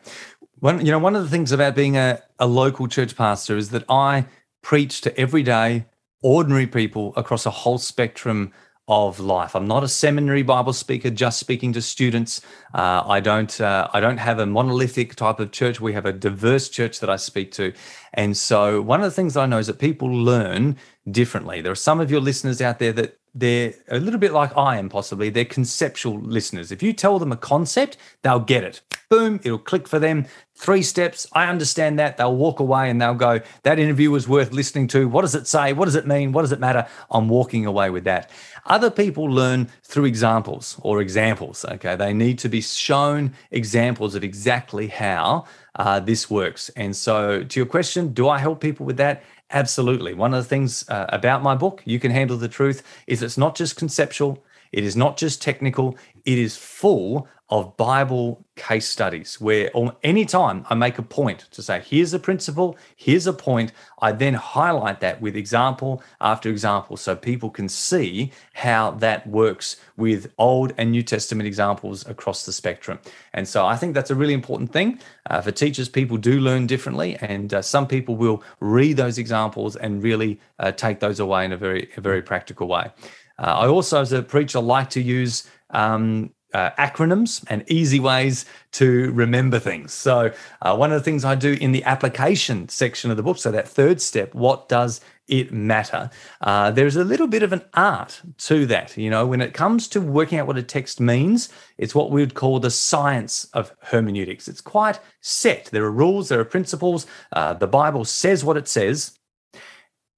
One, 0.60 0.86
you 0.86 0.92
know, 0.92 1.00
one 1.00 1.16
of 1.16 1.24
the 1.24 1.30
things 1.30 1.52
about 1.52 1.76
being 1.76 1.96
a, 1.96 2.22
a 2.38 2.46
local 2.46 2.88
church 2.88 3.16
pastor 3.16 3.56
is 3.56 3.70
that 3.70 3.84
I 3.88 4.26
preach 4.62 5.02
to 5.02 5.18
everyday, 5.18 5.86
ordinary 6.22 6.68
people 6.68 7.14
across 7.16 7.46
a 7.46 7.50
whole 7.52 7.78
spectrum 7.78 8.52
of 8.90 9.20
life. 9.20 9.56
I'm 9.56 9.68
not 9.68 9.84
a 9.84 9.88
seminary 9.88 10.42
Bible 10.42 10.74
speaker, 10.74 11.12
just 11.12 11.40
speaking 11.40 11.72
to 11.74 11.82
students. 11.82 12.42
Uh, 12.74 13.04
I 13.06 13.20
don't. 13.20 13.62
Uh, 13.62 13.88
I 13.94 14.00
don't 14.00 14.18
have 14.18 14.40
a 14.40 14.48
monolithic 14.48 15.16
type 15.16 15.40
of 15.40 15.52
church. 15.52 15.80
We 15.80 15.94
have 15.94 16.08
a 16.08 16.12
diverse 16.12 16.68
church 16.68 17.00
that 17.00 17.10
I 17.10 17.16
speak 17.16 17.52
to, 17.54 17.72
and 18.14 18.36
so 18.36 18.82
one 18.82 19.00
of 19.00 19.06
the 19.06 19.12
things 19.12 19.38
I 19.38 19.46
know 19.46 19.60
is 19.60 19.68
that 19.68 19.78
people 19.78 20.10
learn 20.10 20.76
differently. 21.10 21.62
There 21.62 21.72
are 21.72 21.76
some 21.76 22.00
of 22.00 22.10
your 22.10 22.20
listeners 22.20 22.62
out 22.62 22.80
there 22.80 22.92
that 22.94 23.20
they're 23.40 23.74
a 23.90 24.00
little 24.00 24.20
bit 24.20 24.32
like 24.32 24.56
I 24.58 24.78
am, 24.78 24.90
possibly. 24.90 25.30
They're 25.30 25.46
conceptual 25.46 26.20
listeners. 26.20 26.72
If 26.72 26.84
you 26.84 26.94
tell 26.94 27.20
them 27.20 27.32
a 27.32 27.38
concept, 27.38 27.98
they'll 28.22 28.40
get 28.40 28.64
it. 28.64 28.82
Boom, 29.10 29.40
it'll 29.44 29.58
click 29.58 29.88
for 29.88 29.98
them. 29.98 30.28
Three 30.56 30.84
steps. 30.84 31.26
I 31.34 31.48
understand 31.48 31.98
that. 31.98 32.18
They'll 32.18 32.36
walk 32.36 32.60
away 32.60 32.90
and 32.90 33.02
they'll 33.02 33.16
go, 33.16 33.40
That 33.64 33.80
interview 33.80 34.12
was 34.12 34.28
worth 34.28 34.52
listening 34.52 34.88
to. 34.90 35.08
What 35.08 35.22
does 35.22 35.34
it 35.34 35.48
say? 35.48 35.74
What 35.74 35.86
does 35.86 35.96
it 35.96 36.06
mean? 36.06 36.32
What 36.32 36.42
does 36.42 36.52
it 36.52 36.60
matter? 36.60 36.86
I'm 37.10 37.30
walking 37.30 37.66
away 37.66 37.90
with 37.90 38.04
that. 38.04 38.30
Other 38.66 38.92
people 38.92 39.24
learn 39.26 39.70
through 39.84 40.06
examples 40.06 40.78
or 40.82 41.02
examples. 41.02 41.66
Okay. 41.66 41.96
They 41.96 42.14
need 42.14 42.38
to 42.40 42.50
be 42.50 42.62
shown 42.62 43.34
examples 43.52 44.16
of 44.16 44.24
exactly 44.24 44.88
how 44.88 45.46
uh, 45.76 46.00
this 46.02 46.30
works. 46.30 46.70
And 46.76 46.96
so, 46.96 47.44
to 47.44 47.60
your 47.60 47.66
question, 47.66 48.14
do 48.14 48.28
I 48.28 48.38
help 48.38 48.60
people 48.60 48.86
with 48.86 48.98
that? 48.98 49.24
Absolutely. 49.52 50.14
One 50.14 50.34
of 50.34 50.44
the 50.44 50.50
things 50.50 50.88
uh, 50.90 51.08
about 51.10 51.42
my 51.42 51.56
book, 51.56 51.82
You 51.86 52.00
Can 52.00 52.12
Handle 52.12 52.38
the 52.38 52.48
Truth, 52.48 52.84
is 53.08 53.24
it's 53.24 53.38
not 53.38 53.56
just 53.56 53.76
conceptual, 53.76 54.44
it 54.72 54.84
is 54.84 54.96
not 54.96 55.18
just 55.18 55.42
technical, 55.42 55.98
it 56.26 56.38
is 56.38 56.56
full 56.56 57.28
of 57.50 57.76
Bible 57.78 58.46
case 58.56 58.88
studies 58.88 59.42
where 59.42 59.72
anytime 60.04 60.66
I 60.70 60.76
make 60.76 61.00
a 61.00 61.02
point 61.02 61.48
to 61.52 61.64
say, 61.64 61.82
here's 61.84 62.14
a 62.14 62.20
principle, 62.20 62.78
here's 62.96 63.26
a 63.26 63.34
point, 63.34 63.72
I 64.02 64.12
then 64.12 64.36
highlight 64.36 65.00
that 65.00 65.20
with 65.20 65.36
example 65.36 66.04
after 66.22 66.50
example 66.50 66.96
so 66.96 67.16
people 67.16 67.50
can 67.50 67.68
see 67.68 68.32
how 68.54 68.92
that 68.92 69.26
works 69.26 69.78
with 69.98 70.32
Old 70.38 70.74
and 70.78 70.92
New 70.92 71.02
Testament 71.02 71.48
examples 71.48 72.06
across 72.08 72.46
the 72.46 72.54
spectrum. 72.54 73.00
And 73.34 73.48
so 73.48 73.66
I 73.66 73.76
think 73.78 73.96
that's 73.96 74.12
a 74.12 74.16
really 74.16 74.36
important 74.36 74.72
thing. 74.72 75.00
Uh, 75.28 75.42
for 75.42 75.52
teachers, 75.52 75.90
people 75.90 76.18
do 76.18 76.40
learn 76.40 76.68
differently, 76.68 77.18
and 77.22 77.54
uh, 77.54 77.62
some 77.62 77.88
people 77.88 78.16
will 78.16 78.44
read 78.60 78.98
those 78.98 79.18
examples 79.18 79.76
and 79.76 80.04
really 80.04 80.40
uh, 80.60 80.72
take 80.72 81.00
those 81.00 81.20
away 81.20 81.46
in 81.46 81.52
a 81.52 81.58
very, 81.58 81.90
a 81.98 82.02
very 82.02 82.22
practical 82.22 82.68
way. 82.68 82.92
Uh, 83.40 83.64
I 83.64 83.68
also, 83.68 84.02
as 84.02 84.12
a 84.12 84.22
preacher, 84.22 84.60
like 84.60 84.90
to 84.92 85.02
use 85.02 85.50
um, 85.70 86.32
uh, 86.54 86.72
acronyms 86.72 87.44
and 87.48 87.64
easy 87.68 88.00
ways 88.00 88.46
to 88.72 89.12
remember 89.12 89.60
things. 89.60 89.94
So, 89.94 90.32
uh, 90.62 90.76
one 90.76 90.92
of 90.92 91.00
the 91.00 91.04
things 91.04 91.24
I 91.26 91.36
do 91.36 91.58
in 91.62 91.72
the 91.72 91.84
application 91.84 92.70
section 92.70 93.12
of 93.12 93.18
the 93.18 93.24
book, 93.24 93.38
so 93.38 93.52
that 93.52 93.68
third 93.68 94.02
step, 94.02 94.34
what 94.34 94.68
does 94.70 95.02
it 95.28 95.54
matter? 95.54 96.10
Uh, 96.42 96.72
there's 96.72 96.96
a 96.96 97.04
little 97.04 97.28
bit 97.28 97.44
of 97.44 97.54
an 97.54 97.62
art 97.76 98.22
to 98.40 98.66
that. 98.66 98.98
You 98.98 99.12
know, 99.12 99.28
when 99.28 99.42
it 99.42 99.54
comes 99.54 99.88
to 99.90 100.02
working 100.02 100.40
out 100.40 100.48
what 100.48 100.58
a 100.58 100.64
text 100.64 101.00
means, 101.00 101.50
it's 101.78 101.94
what 101.94 102.10
we 102.12 102.22
would 102.22 102.34
call 102.34 102.60
the 102.60 102.72
science 102.72 103.46
of 103.54 103.76
hermeneutics. 103.82 104.48
It's 104.48 104.62
quite 104.62 105.00
set. 105.22 105.66
There 105.66 105.86
are 105.86 105.92
rules, 105.92 106.30
there 106.30 106.40
are 106.40 106.46
principles. 106.46 107.06
Uh, 107.32 107.54
the 107.54 107.68
Bible 107.68 108.06
says 108.06 108.44
what 108.44 108.58
it 108.58 108.68
says. 108.68 109.18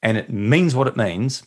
and 0.01 0.17
it 0.17 0.29
means 0.29 0.75
what 0.75 0.87
it 0.87 0.97
means. 0.97 1.43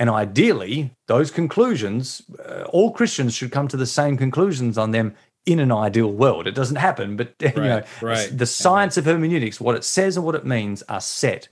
And 0.00 0.08
ideally, 0.08 0.96
those 1.08 1.30
conclusions, 1.30 2.22
uh, 2.48 2.62
all 2.70 2.90
Christians 2.90 3.34
should 3.34 3.52
come 3.52 3.68
to 3.68 3.76
the 3.76 3.84
same 3.84 4.16
conclusions 4.16 4.78
on 4.78 4.92
them 4.92 5.14
in 5.44 5.60
an 5.60 5.70
ideal 5.70 6.10
world. 6.10 6.46
It 6.46 6.54
doesn't 6.54 6.76
happen, 6.76 7.16
but 7.16 7.34
you 7.40 7.52
know, 7.54 7.82
right. 8.00 8.30
the 8.32 8.46
science 8.46 8.96
of 8.96 9.04
hermeneutics, 9.04 9.60
what 9.60 9.76
it 9.76 9.84
says 9.84 10.16
and 10.16 10.24
what 10.24 10.34
it 10.34 10.46
means, 10.46 10.82
are 10.88 11.02
set. 11.02 11.48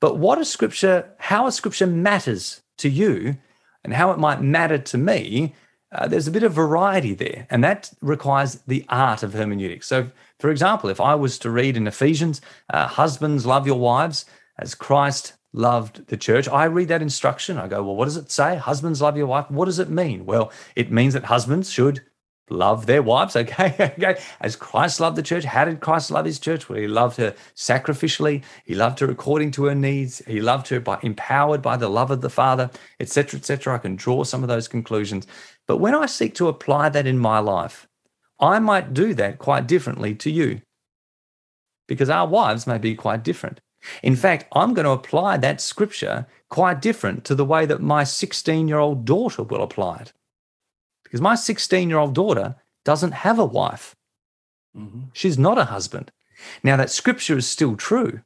But 0.00 0.18
what 0.18 0.40
a 0.40 0.44
scripture, 0.44 1.14
how 1.18 1.46
a 1.46 1.52
scripture 1.52 1.86
matters 1.86 2.62
to 2.78 2.88
you, 2.88 3.36
and 3.84 3.94
how 3.94 4.10
it 4.10 4.18
might 4.18 4.42
matter 4.42 4.78
to 4.78 4.98
me, 4.98 5.54
uh, 5.92 6.08
there's 6.08 6.26
a 6.26 6.32
bit 6.32 6.42
of 6.42 6.52
variety 6.52 7.14
there, 7.14 7.46
and 7.48 7.62
that 7.62 7.92
requires 8.00 8.56
the 8.66 8.84
art 8.88 9.22
of 9.22 9.34
hermeneutics. 9.34 9.86
So, 9.86 10.10
for 10.40 10.50
example, 10.50 10.90
if 10.90 11.00
I 11.00 11.14
was 11.14 11.38
to 11.38 11.50
read 11.50 11.76
in 11.76 11.86
Ephesians, 11.86 12.40
uh, 12.72 12.88
"Husbands, 12.88 13.46
love 13.46 13.68
your 13.68 13.78
wives 13.78 14.24
as 14.58 14.74
Christ 14.74 15.34
loved 15.54 16.08
the 16.08 16.18
church," 16.18 16.46
I 16.48 16.64
read 16.64 16.88
that 16.88 17.00
instruction. 17.00 17.56
I 17.56 17.68
go, 17.68 17.82
"Well, 17.82 17.96
what 17.96 18.04
does 18.04 18.18
it 18.18 18.30
say? 18.30 18.56
Husbands, 18.56 19.00
love 19.00 19.16
your 19.16 19.26
wife. 19.26 19.50
What 19.50 19.64
does 19.64 19.78
it 19.78 19.88
mean?" 19.88 20.26
Well, 20.26 20.52
it 20.76 20.92
means 20.92 21.14
that 21.14 21.24
husbands 21.24 21.70
should 21.70 22.02
love 22.50 22.86
their 22.86 23.02
wives. 23.02 23.36
Okay, 23.44 23.74
okay. 23.98 24.20
As 24.40 24.56
Christ 24.56 25.00
loved 25.00 25.16
the 25.16 25.22
church, 25.22 25.44
how 25.44 25.64
did 25.64 25.80
Christ 25.80 26.10
love 26.10 26.24
his 26.24 26.38
church? 26.38 26.68
Well, 26.68 26.78
he 26.78 26.86
loved 26.86 27.16
her 27.18 27.34
sacrificially. 27.54 28.42
He 28.64 28.74
loved 28.74 29.00
her 29.00 29.10
according 29.10 29.50
to 29.52 29.64
her 29.64 29.74
needs. 29.74 30.22
He 30.26 30.40
loved 30.40 30.68
her 30.68 30.80
by 30.80 30.98
empowered 31.02 31.62
by 31.62 31.76
the 31.76 31.88
love 31.88 32.10
of 32.10 32.20
the 32.20 32.30
Father, 32.30 32.70
etc., 33.00 33.38
etc. 33.38 33.74
I 33.74 33.78
can 33.78 33.96
draw 33.96 34.24
some 34.24 34.42
of 34.42 34.48
those 34.48 34.68
conclusions. 34.68 35.26
But 35.66 35.78
when 35.78 35.94
I 35.94 36.06
seek 36.06 36.34
to 36.36 36.48
apply 36.48 36.88
that 36.90 37.06
in 37.06 37.18
my 37.18 37.38
life, 37.38 37.86
I 38.40 38.58
might 38.58 38.94
do 38.94 39.14
that 39.14 39.38
quite 39.38 39.66
differently 39.66 40.14
to 40.16 40.30
you 40.30 40.60
because 41.86 42.10
our 42.10 42.26
wives 42.26 42.66
may 42.66 42.78
be 42.78 42.94
quite 42.94 43.22
different. 43.22 43.60
In 44.02 44.16
fact, 44.16 44.46
I'm 44.52 44.74
going 44.74 44.84
to 44.84 44.90
apply 44.90 45.36
that 45.38 45.60
scripture 45.60 46.26
quite 46.48 46.80
different 46.80 47.24
to 47.24 47.34
the 47.34 47.44
way 47.44 47.66
that 47.66 47.80
my 47.80 48.04
16 48.04 48.68
year 48.68 48.78
old 48.78 49.04
daughter 49.04 49.42
will 49.42 49.62
apply 49.62 49.98
it. 49.98 50.12
Because 51.02 51.20
my 51.20 51.34
16 51.34 51.88
year 51.88 51.98
old 51.98 52.14
daughter 52.14 52.56
doesn't 52.84 53.12
have 53.12 53.38
a 53.38 53.44
wife, 53.44 53.96
mm-hmm. 54.76 55.04
she's 55.12 55.38
not 55.38 55.58
a 55.58 55.66
husband. 55.66 56.12
Now, 56.62 56.76
that 56.76 56.90
scripture 56.90 57.38
is 57.38 57.46
still 57.46 57.76
true, 57.76 58.20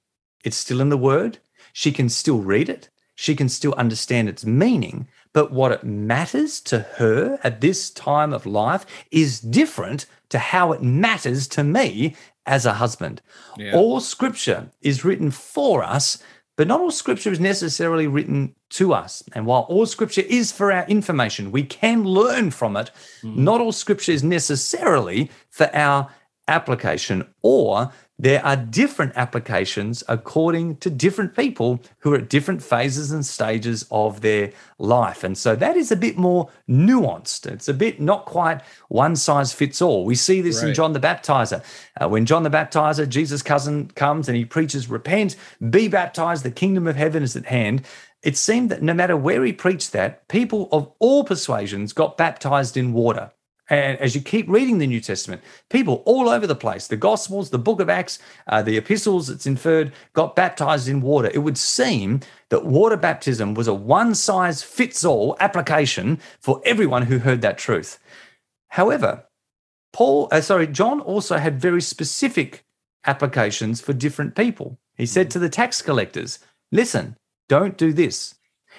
it's 0.45 0.57
still 0.57 0.81
in 0.81 0.89
the 0.89 0.97
word. 0.97 1.39
She 1.73 1.93
can 1.93 2.09
still 2.09 2.41
read 2.41 2.69
it, 2.69 2.89
she 3.15 3.37
can 3.37 3.49
still 3.49 3.75
understand 3.75 4.29
its 4.29 4.45
meaning. 4.45 5.09
But 5.33 5.53
what 5.53 5.73
it 5.73 5.85
matters 5.85 6.61
to 6.63 6.81
her 6.97 7.39
at 7.45 7.61
this 7.61 7.91
time 7.91 8.33
of 8.33 8.47
life 8.47 8.87
is 9.11 9.41
different 9.41 10.07
to 10.31 10.39
how 10.39 10.73
it 10.73 10.83
matters 10.83 11.47
to 11.49 11.63
me 11.63 12.17
as 12.49 12.67
a 12.67 12.75
husband. 12.75 13.23
Yeah. 13.57 13.77
All 13.77 14.01
scripture 14.01 14.71
is 14.81 15.05
written 15.05 15.31
for 15.31 15.85
us, 15.85 16.21
but 16.57 16.67
not 16.67 16.81
all 16.81 16.91
scripture 16.91 17.31
is 17.31 17.39
necessarily 17.39 18.09
written 18.09 18.55
to 18.71 18.93
us. 18.93 19.23
And 19.35 19.47
while 19.47 19.63
all 19.69 19.87
scripture 19.87 20.23
is 20.23 20.51
for 20.51 20.73
our 20.73 20.87
information, 20.87 21.53
we 21.53 21.63
can 21.63 22.03
learn 22.05 22.51
from 22.51 22.77
it. 22.77 22.91
Mm. 23.23 23.37
Not 23.37 23.61
all 23.61 23.73
scripture 23.73 24.13
is 24.13 24.25
necessarily 24.25 25.31
for 25.51 25.71
our 25.75 26.11
application 26.49 27.29
or 27.43 27.93
there 28.19 28.45
are 28.45 28.57
different 28.57 29.13
applications 29.15 30.03
according 30.09 30.77
to 30.79 30.91
different 30.91 31.37
people 31.37 31.81
who 32.01 32.15
are 32.15 32.19
at 32.19 32.29
different 32.29 32.63
phases 32.63 33.13
and 33.13 33.25
stages 33.25 33.87
of 33.93 34.23
their 34.23 34.53
life. 34.79 35.23
And 35.23 35.39
so 35.39 35.55
that 35.55 35.77
is 35.77 35.93
a 35.93 35.97
bit 35.97 36.19
more 36.19 36.51
nuanced. 36.69 37.47
It's 37.47 37.69
a 37.69 37.75
bit 37.75 38.01
not 38.01 38.25
quite 38.25 38.61
one 38.89 39.15
size 39.15 39.53
fits 39.53 39.81
all. 39.81 40.05
We 40.05 40.17
see 40.17 40.41
this 40.41 40.63
right. 40.63 40.71
in 40.71 40.75
John 40.75 40.95
the 40.95 41.01
Baptizer. 41.01 41.63
Uh, 42.01 42.09
when 42.09 42.27
John 42.27 42.43
the 42.43 42.51
Baptizer, 42.51 43.09
Jesus' 43.09 43.43
cousin, 43.43 43.89
comes 43.95 44.29
and 44.29 44.37
he 44.37 44.45
preaches, 44.45 44.91
Repent, 44.91 45.37
be 45.71 45.87
baptized, 45.87 46.45
the 46.45 46.51
kingdom 46.51 46.89
of 46.89 46.97
heaven 46.97 47.23
is 47.23 47.37
at 47.37 47.47
hand. 47.47 47.85
It 48.23 48.37
seemed 48.37 48.71
that 48.71 48.83
no 48.83 48.95
matter 48.95 49.17
where 49.17 49.45
he 49.45 49.53
preached 49.53 49.93
that, 49.93 50.27
people 50.27 50.69
of 50.73 50.91
all 50.99 51.23
persuasions 51.23 51.93
got 51.93 52.17
baptized 52.17 52.77
in 52.77 52.93
water. 52.93 53.31
And 53.71 53.99
as 53.99 54.15
you 54.15 54.21
keep 54.21 54.49
reading 54.49 54.79
the 54.79 54.87
New 54.87 55.01
Testament, 55.01 55.43
people 55.69 56.03
all 56.07 56.29
over 56.29 56.47
the 56.47 56.55
place, 56.55 56.87
the 56.87 56.97
Gospels, 56.97 57.51
the 57.51 57.59
book 57.59 57.81
of 57.81 57.91
Acts, 57.91 58.19
uh, 58.47 58.63
the 58.63 58.79
epistles, 58.79 59.29
it's 59.29 59.47
inferred, 59.47 59.93
got 60.15 60.35
baptized 60.35 60.89
in 60.89 61.03
water. 61.03 61.31
It 61.35 61.39
would 61.39 61.59
seem 61.59 62.21
that 62.49 62.65
water 62.65 62.97
baptism 62.97 63.55
was 63.55 63.69
a 63.69 63.75
one 63.75 64.15
size 64.15 64.63
fits 64.63 65.05
all 65.05 65.37
application 65.39 66.19
for 66.41 66.63
everyone 66.65 67.03
who 67.03 67.19
heard 67.19 67.43
that 67.43 67.59
truth. 67.59 67.99
However, 68.69 69.25
Paul, 69.93 70.29
uh, 70.33 70.41
sorry, 70.41 70.67
John 70.67 71.01
also 71.01 71.37
had 71.37 71.61
very 71.61 71.83
specific 71.83 72.65
applications 73.05 73.81
for 73.81 73.93
different 73.93 74.35
people. 74.35 74.79
He 74.97 75.07
said 75.07 75.31
to 75.31 75.39
the 75.39 75.49
tax 75.49 75.83
collectors, 75.83 76.39
Listen, 76.73 77.17
don't 77.49 77.77
do 77.77 77.93
this. 77.93 78.35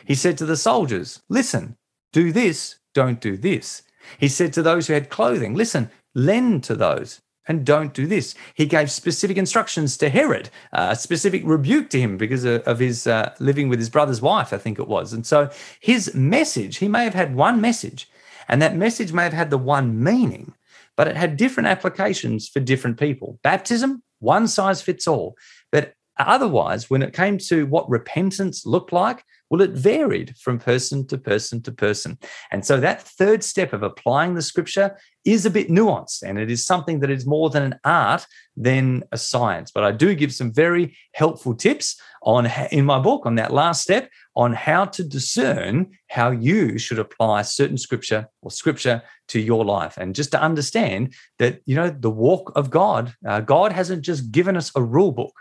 He 0.06 0.16
said 0.16 0.38
to 0.38 0.46
the 0.46 0.58
soldiers, 0.58 1.22
Listen, 1.30 1.78
do 2.12 2.32
this, 2.32 2.78
don't 2.94 3.22
do 3.22 3.38
this. 3.38 3.84
He 4.18 4.28
said 4.28 4.54
to 4.54 4.62
those 4.62 4.88
who 4.88 4.94
had 4.94 5.10
clothing, 5.10 5.56
Listen, 5.56 5.90
lend 6.16 6.64
to 6.66 6.76
those 6.76 7.22
and 7.50 7.66
don't 7.66 7.94
do 7.94 8.06
this. 8.06 8.36
He 8.54 8.68
gave 8.68 8.92
specific 8.92 9.36
instructions 9.36 9.98
to 9.98 10.10
Herod, 10.10 10.50
uh, 10.72 10.90
a 10.92 10.96
specific 10.96 11.42
rebuke 11.44 11.90
to 11.90 12.00
him 12.00 12.16
because 12.16 12.46
of, 12.46 12.80
his 12.80 13.08
uh, 13.08 13.34
living 13.40 13.70
with 13.70 13.80
his 13.80 13.90
brother's 13.90 14.22
wife, 14.22 14.54
I 14.54 14.58
think 14.58 14.78
it 14.78 14.88
was. 14.88 15.14
And 15.14 15.26
so 15.26 15.50
his 15.82 16.14
message, 16.14 16.78
he 16.78 16.88
may 16.88 17.04
have 17.04 17.16
had 17.16 17.36
one 17.36 17.60
message, 17.60 18.08
and 18.48 18.62
that 18.62 18.76
message 18.76 19.12
may 19.12 19.24
have 19.24 19.34
had 19.34 19.50
the 19.50 19.58
one 19.58 20.02
meaning, 20.02 20.54
but 20.96 21.08
it 21.08 21.18
had 21.18 21.38
different 21.38 21.68
applications 21.68 22.48
for 22.48 22.60
different 22.60 23.00
people. 23.00 23.40
Baptism, 23.42 24.04
one 24.20 24.48
size 24.48 24.82
fits 24.82 25.08
all. 25.08 25.36
But 25.72 25.94
otherwise, 26.18 26.90
when 26.90 27.02
it 27.02 27.14
came 27.14 27.40
to 27.40 27.66
what 27.66 27.90
repentance 27.90 28.66
looked 28.66 28.94
like, 28.94 29.24
well, 29.50 29.62
it 29.62 29.72
varied 29.72 30.36
from 30.38 30.60
person 30.60 31.08
to 31.08 31.18
person 31.18 31.62
to 31.64 31.72
person. 31.72 32.18
And 32.52 32.66
so 32.66 32.80
that 32.80 33.02
third 33.02 33.44
step 33.44 33.74
of 33.74 33.84
applying 33.84 34.36
the 34.36 34.42
scripture 34.42 34.98
is 35.26 35.46
a 35.46 35.50
bit 35.50 35.70
nuanced 35.70 36.24
and 36.24 36.40
it 36.40 36.50
is 36.50 36.66
something 36.66 37.00
that 37.00 37.10
is 37.10 37.26
more 37.26 37.50
than 37.50 37.64
an 37.64 37.80
art 37.84 38.26
than 38.56 39.04
a 39.12 39.18
science. 39.18 39.72
But 39.72 39.84
I 39.84 39.92
do 39.92 40.14
give 40.16 40.34
some 40.34 40.54
very 40.54 40.96
helpful 41.14 41.56
tips 41.56 42.00
on 42.24 42.48
in 42.72 42.86
my 42.86 43.00
book 43.00 43.26
on 43.26 43.36
that 43.36 43.54
last 43.54 43.82
step 43.82 44.10
on 44.36 44.54
how 44.54 44.86
to 44.86 45.04
discern 45.04 45.90
how 46.10 46.32
you 46.32 46.78
should 46.78 47.00
apply 47.00 47.42
certain 47.42 47.78
scripture 47.78 48.28
or 48.42 48.52
scripture 48.52 49.02
to 49.30 49.40
your 49.40 49.64
life 49.64 49.98
and 49.98 50.16
just 50.16 50.32
to 50.32 50.42
understand 50.42 51.14
that 51.38 51.62
you 51.66 51.76
know 51.76 51.90
the 51.90 52.10
walk 52.10 52.52
of 52.56 52.70
god 52.70 53.14
uh, 53.26 53.40
god 53.40 53.72
hasn't 53.72 54.02
just 54.02 54.32
given 54.32 54.58
us 54.58 54.72
a 54.76 54.84
rule 54.84 55.12
book 55.12 55.34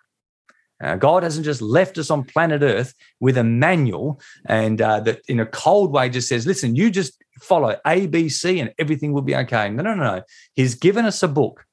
uh, 0.82 0.97
God 0.97 1.23
hasn't 1.23 1.44
just 1.44 1.61
left 1.61 1.99
us 1.99 2.11
on 2.11 2.25
planet 2.25 2.62
Earth 2.62 2.94
with 3.20 3.37
a 3.37 3.44
manual 3.44 4.20
and 4.47 4.80
uh, 4.80 5.00
that 5.00 5.20
in 5.28 5.40
a 5.40 5.47
cold 5.47 5.92
way 5.92 6.08
just 6.08 6.28
says, 6.28 6.47
listen, 6.47 6.76
you 6.76 6.90
just 6.90 7.23
follow 7.40 7.76
A, 7.87 8.06
B, 8.06 8.28
C 8.28 8.61
and 8.61 8.73
everything 8.78 9.12
will 9.12 9.23
be 9.23 9.35
okay. 9.35 9.68
No, 9.70 9.82
no, 9.82 9.94
no, 9.94 10.16
no. 10.16 10.23
He's 10.54 10.75
given 10.75 11.04
us 11.04 11.23
a 11.23 11.28
book. 11.28 11.64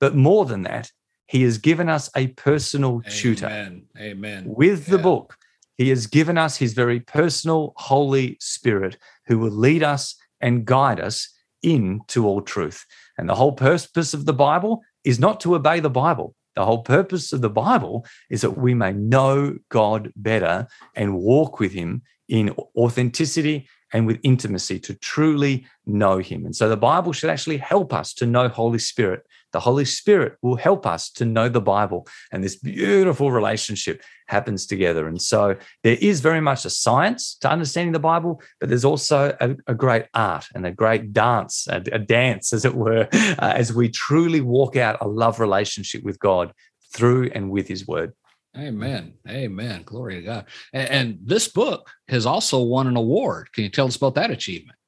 But 0.00 0.14
more 0.14 0.44
than 0.44 0.62
that, 0.62 0.90
he 1.26 1.42
has 1.42 1.58
given 1.58 1.88
us 1.88 2.10
a 2.14 2.28
personal 2.28 3.00
Amen. 3.06 3.10
tutor. 3.10 3.80
Amen. 3.98 4.44
With 4.46 4.86
the 4.86 4.98
book, 4.98 5.36
he 5.76 5.88
has 5.88 6.06
given 6.06 6.36
us 6.36 6.56
his 6.56 6.74
very 6.74 7.00
personal 7.00 7.72
Holy 7.76 8.36
Spirit 8.40 8.98
who 9.26 9.38
will 9.38 9.50
lead 9.50 9.82
us 9.82 10.16
and 10.40 10.66
guide 10.66 11.00
us 11.00 11.30
into 11.62 12.26
all 12.26 12.42
truth. 12.42 12.84
And 13.16 13.28
the 13.28 13.34
whole 13.34 13.52
purpose 13.52 14.12
of 14.12 14.26
the 14.26 14.34
Bible 14.34 14.82
is 15.02 15.18
not 15.18 15.40
to 15.40 15.54
obey 15.54 15.80
the 15.80 15.90
Bible. 15.90 16.34
The 16.56 16.64
whole 16.64 16.82
purpose 16.82 17.32
of 17.32 17.40
the 17.40 17.50
Bible 17.50 18.06
is 18.30 18.42
that 18.42 18.58
we 18.58 18.74
may 18.74 18.92
know 18.92 19.56
God 19.68 20.12
better 20.16 20.68
and 20.94 21.16
walk 21.16 21.58
with 21.58 21.72
Him 21.72 22.02
in 22.28 22.54
authenticity 22.76 23.68
and 23.92 24.06
with 24.06 24.20
intimacy 24.22 24.78
to 24.80 24.94
truly 24.94 25.66
know 25.86 26.18
Him. 26.18 26.44
And 26.44 26.54
so 26.54 26.68
the 26.68 26.76
Bible 26.76 27.12
should 27.12 27.30
actually 27.30 27.58
help 27.58 27.92
us 27.92 28.14
to 28.14 28.26
know 28.26 28.48
Holy 28.48 28.78
Spirit. 28.78 29.22
The 29.54 29.60
Holy 29.60 29.84
Spirit 29.84 30.36
will 30.42 30.56
help 30.56 30.84
us 30.84 31.08
to 31.12 31.24
know 31.24 31.48
the 31.48 31.60
Bible. 31.60 32.08
And 32.32 32.42
this 32.42 32.56
beautiful 32.56 33.30
relationship 33.30 34.02
happens 34.26 34.66
together. 34.66 35.06
And 35.06 35.22
so 35.22 35.54
there 35.84 35.96
is 36.00 36.20
very 36.20 36.40
much 36.40 36.64
a 36.64 36.70
science 36.70 37.36
to 37.36 37.48
understanding 37.48 37.92
the 37.92 38.00
Bible, 38.00 38.42
but 38.58 38.68
there's 38.68 38.84
also 38.84 39.36
a, 39.40 39.54
a 39.68 39.74
great 39.74 40.06
art 40.12 40.46
and 40.56 40.66
a 40.66 40.72
great 40.72 41.12
dance, 41.12 41.68
a, 41.70 41.76
a 41.92 42.00
dance, 42.00 42.52
as 42.52 42.64
it 42.64 42.74
were, 42.74 43.08
uh, 43.12 43.52
as 43.54 43.72
we 43.72 43.88
truly 43.88 44.40
walk 44.40 44.74
out 44.74 44.98
a 45.00 45.06
love 45.06 45.38
relationship 45.38 46.02
with 46.02 46.18
God 46.18 46.52
through 46.92 47.30
and 47.32 47.48
with 47.48 47.68
His 47.68 47.86
Word. 47.86 48.12
Amen. 48.56 49.14
Amen. 49.28 49.82
Glory 49.84 50.16
to 50.16 50.22
God. 50.22 50.46
And, 50.72 50.90
and, 50.90 51.18
this 51.22 51.46
book 51.46 51.90
has 52.08 52.26
also 52.26 52.60
won 52.60 52.88
an 52.88 52.96
award. 52.96 53.52
Can 53.52 53.62
you 53.62 53.70
tell 53.70 53.86
us 53.86 53.96
about 53.96 54.16
that 54.16 54.32
achievement? 54.32 54.78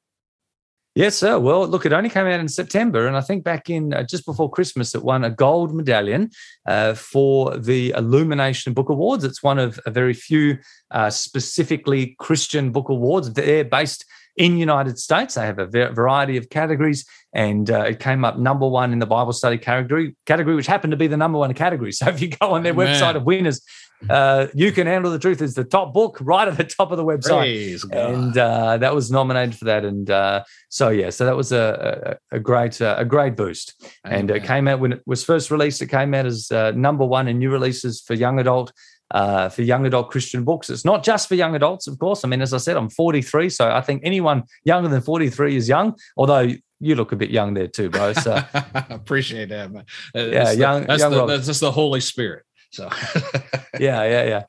Yes, 0.96 1.14
sir. 1.14 1.38
Well, 1.38 1.68
look, 1.68 1.84
it 1.84 1.92
only 1.92 2.08
came 2.08 2.26
out 2.26 2.40
in 2.40 2.48
September, 2.48 3.06
and 3.06 3.18
I 3.18 3.20
think 3.20 3.44
back 3.44 3.68
in 3.68 3.92
uh, 3.92 4.02
just 4.04 4.24
before 4.24 4.50
Christmas, 4.50 4.94
it 4.94 5.04
won 5.04 5.24
a 5.24 5.30
gold 5.30 5.74
medallion 5.74 6.30
uh, 6.64 6.94
for 6.94 7.58
the 7.58 7.90
Illumination 7.90 8.72
Book 8.72 8.88
Awards. 8.88 9.22
It's 9.22 9.42
one 9.42 9.58
of 9.58 9.78
a 9.84 9.90
very 9.90 10.14
few 10.14 10.56
uh, 10.90 11.10
specifically 11.10 12.16
Christian 12.18 12.72
book 12.72 12.88
awards. 12.88 13.30
They're 13.30 13.62
based 13.62 14.06
in 14.36 14.56
United 14.56 14.98
States. 14.98 15.34
They 15.34 15.44
have 15.44 15.58
a 15.58 15.66
variety 15.66 16.38
of 16.38 16.48
categories, 16.48 17.04
and 17.34 17.70
uh, 17.70 17.80
it 17.80 18.00
came 18.00 18.24
up 18.24 18.38
number 18.38 18.66
one 18.66 18.94
in 18.94 18.98
the 18.98 19.04
Bible 19.04 19.34
study 19.34 19.58
category, 19.58 20.16
category 20.24 20.56
which 20.56 20.66
happened 20.66 20.92
to 20.92 20.96
be 20.96 21.08
the 21.08 21.18
number 21.18 21.38
one 21.38 21.52
category. 21.52 21.92
So 21.96 22.08
if 22.08 22.22
you 22.22 22.28
go 22.28 22.52
on 22.52 22.62
their 22.62 22.74
website 22.74 23.16
of 23.16 23.24
winners, 23.24 23.60
uh, 24.10 24.46
you 24.54 24.72
can 24.72 24.86
handle 24.86 25.10
the 25.10 25.18
truth 25.18 25.40
is 25.40 25.54
the 25.54 25.64
top 25.64 25.92
book 25.92 26.18
right 26.20 26.46
at 26.46 26.56
the 26.56 26.64
top 26.64 26.90
of 26.90 26.96
the 26.96 27.04
website, 27.04 27.84
and 27.92 28.36
uh, 28.36 28.76
that 28.78 28.94
was 28.94 29.10
nominated 29.10 29.56
for 29.56 29.64
that. 29.66 29.84
And 29.84 30.10
uh, 30.10 30.44
so 30.68 30.90
yeah, 30.90 31.10
so 31.10 31.24
that 31.24 31.36
was 31.36 31.52
a 31.52 32.18
a, 32.32 32.36
a 32.36 32.40
great 32.40 32.80
uh, 32.80 32.96
a 32.98 33.04
great 33.04 33.36
boost. 33.36 33.82
Amen. 34.04 34.20
And 34.20 34.30
it 34.30 34.44
came 34.44 34.68
out 34.68 34.80
when 34.80 34.92
it 34.92 35.02
was 35.06 35.24
first 35.24 35.50
released. 35.50 35.80
It 35.82 35.88
came 35.88 36.14
out 36.14 36.26
as 36.26 36.50
uh, 36.50 36.72
number 36.72 37.04
one 37.04 37.28
in 37.28 37.38
new 37.38 37.50
releases 37.50 38.00
for 38.00 38.14
young 38.14 38.38
adult. 38.38 38.72
Uh, 39.12 39.48
for 39.48 39.62
young 39.62 39.86
adult 39.86 40.10
Christian 40.10 40.42
books. 40.42 40.68
It's 40.68 40.84
not 40.84 41.04
just 41.04 41.28
for 41.28 41.36
young 41.36 41.54
adults, 41.54 41.86
of 41.86 41.96
course. 41.96 42.24
I 42.24 42.28
mean, 42.28 42.42
as 42.42 42.52
I 42.52 42.58
said, 42.58 42.76
I'm 42.76 42.90
43, 42.90 43.50
so 43.50 43.70
I 43.70 43.80
think 43.80 44.02
anyone 44.04 44.42
younger 44.64 44.88
than 44.88 45.00
43 45.00 45.54
is 45.54 45.68
young. 45.68 45.94
Although 46.16 46.50
you 46.80 46.94
look 46.96 47.12
a 47.12 47.16
bit 47.16 47.30
young 47.30 47.54
there 47.54 47.68
too, 47.68 47.88
bro. 47.88 48.14
So 48.14 48.42
appreciate 48.74 49.50
that, 49.50 49.70
man. 49.70 49.84
Yeah, 50.12 50.50
young. 50.50 50.86
That's, 50.86 51.00
young 51.00 51.12
the, 51.12 51.26
that's 51.26 51.46
just 51.46 51.60
the 51.60 51.70
Holy 51.70 52.00
Spirit. 52.00 52.45
So 52.76 52.88
yeah, 53.80 54.04
yeah, 54.04 54.24
yeah. 54.24 54.42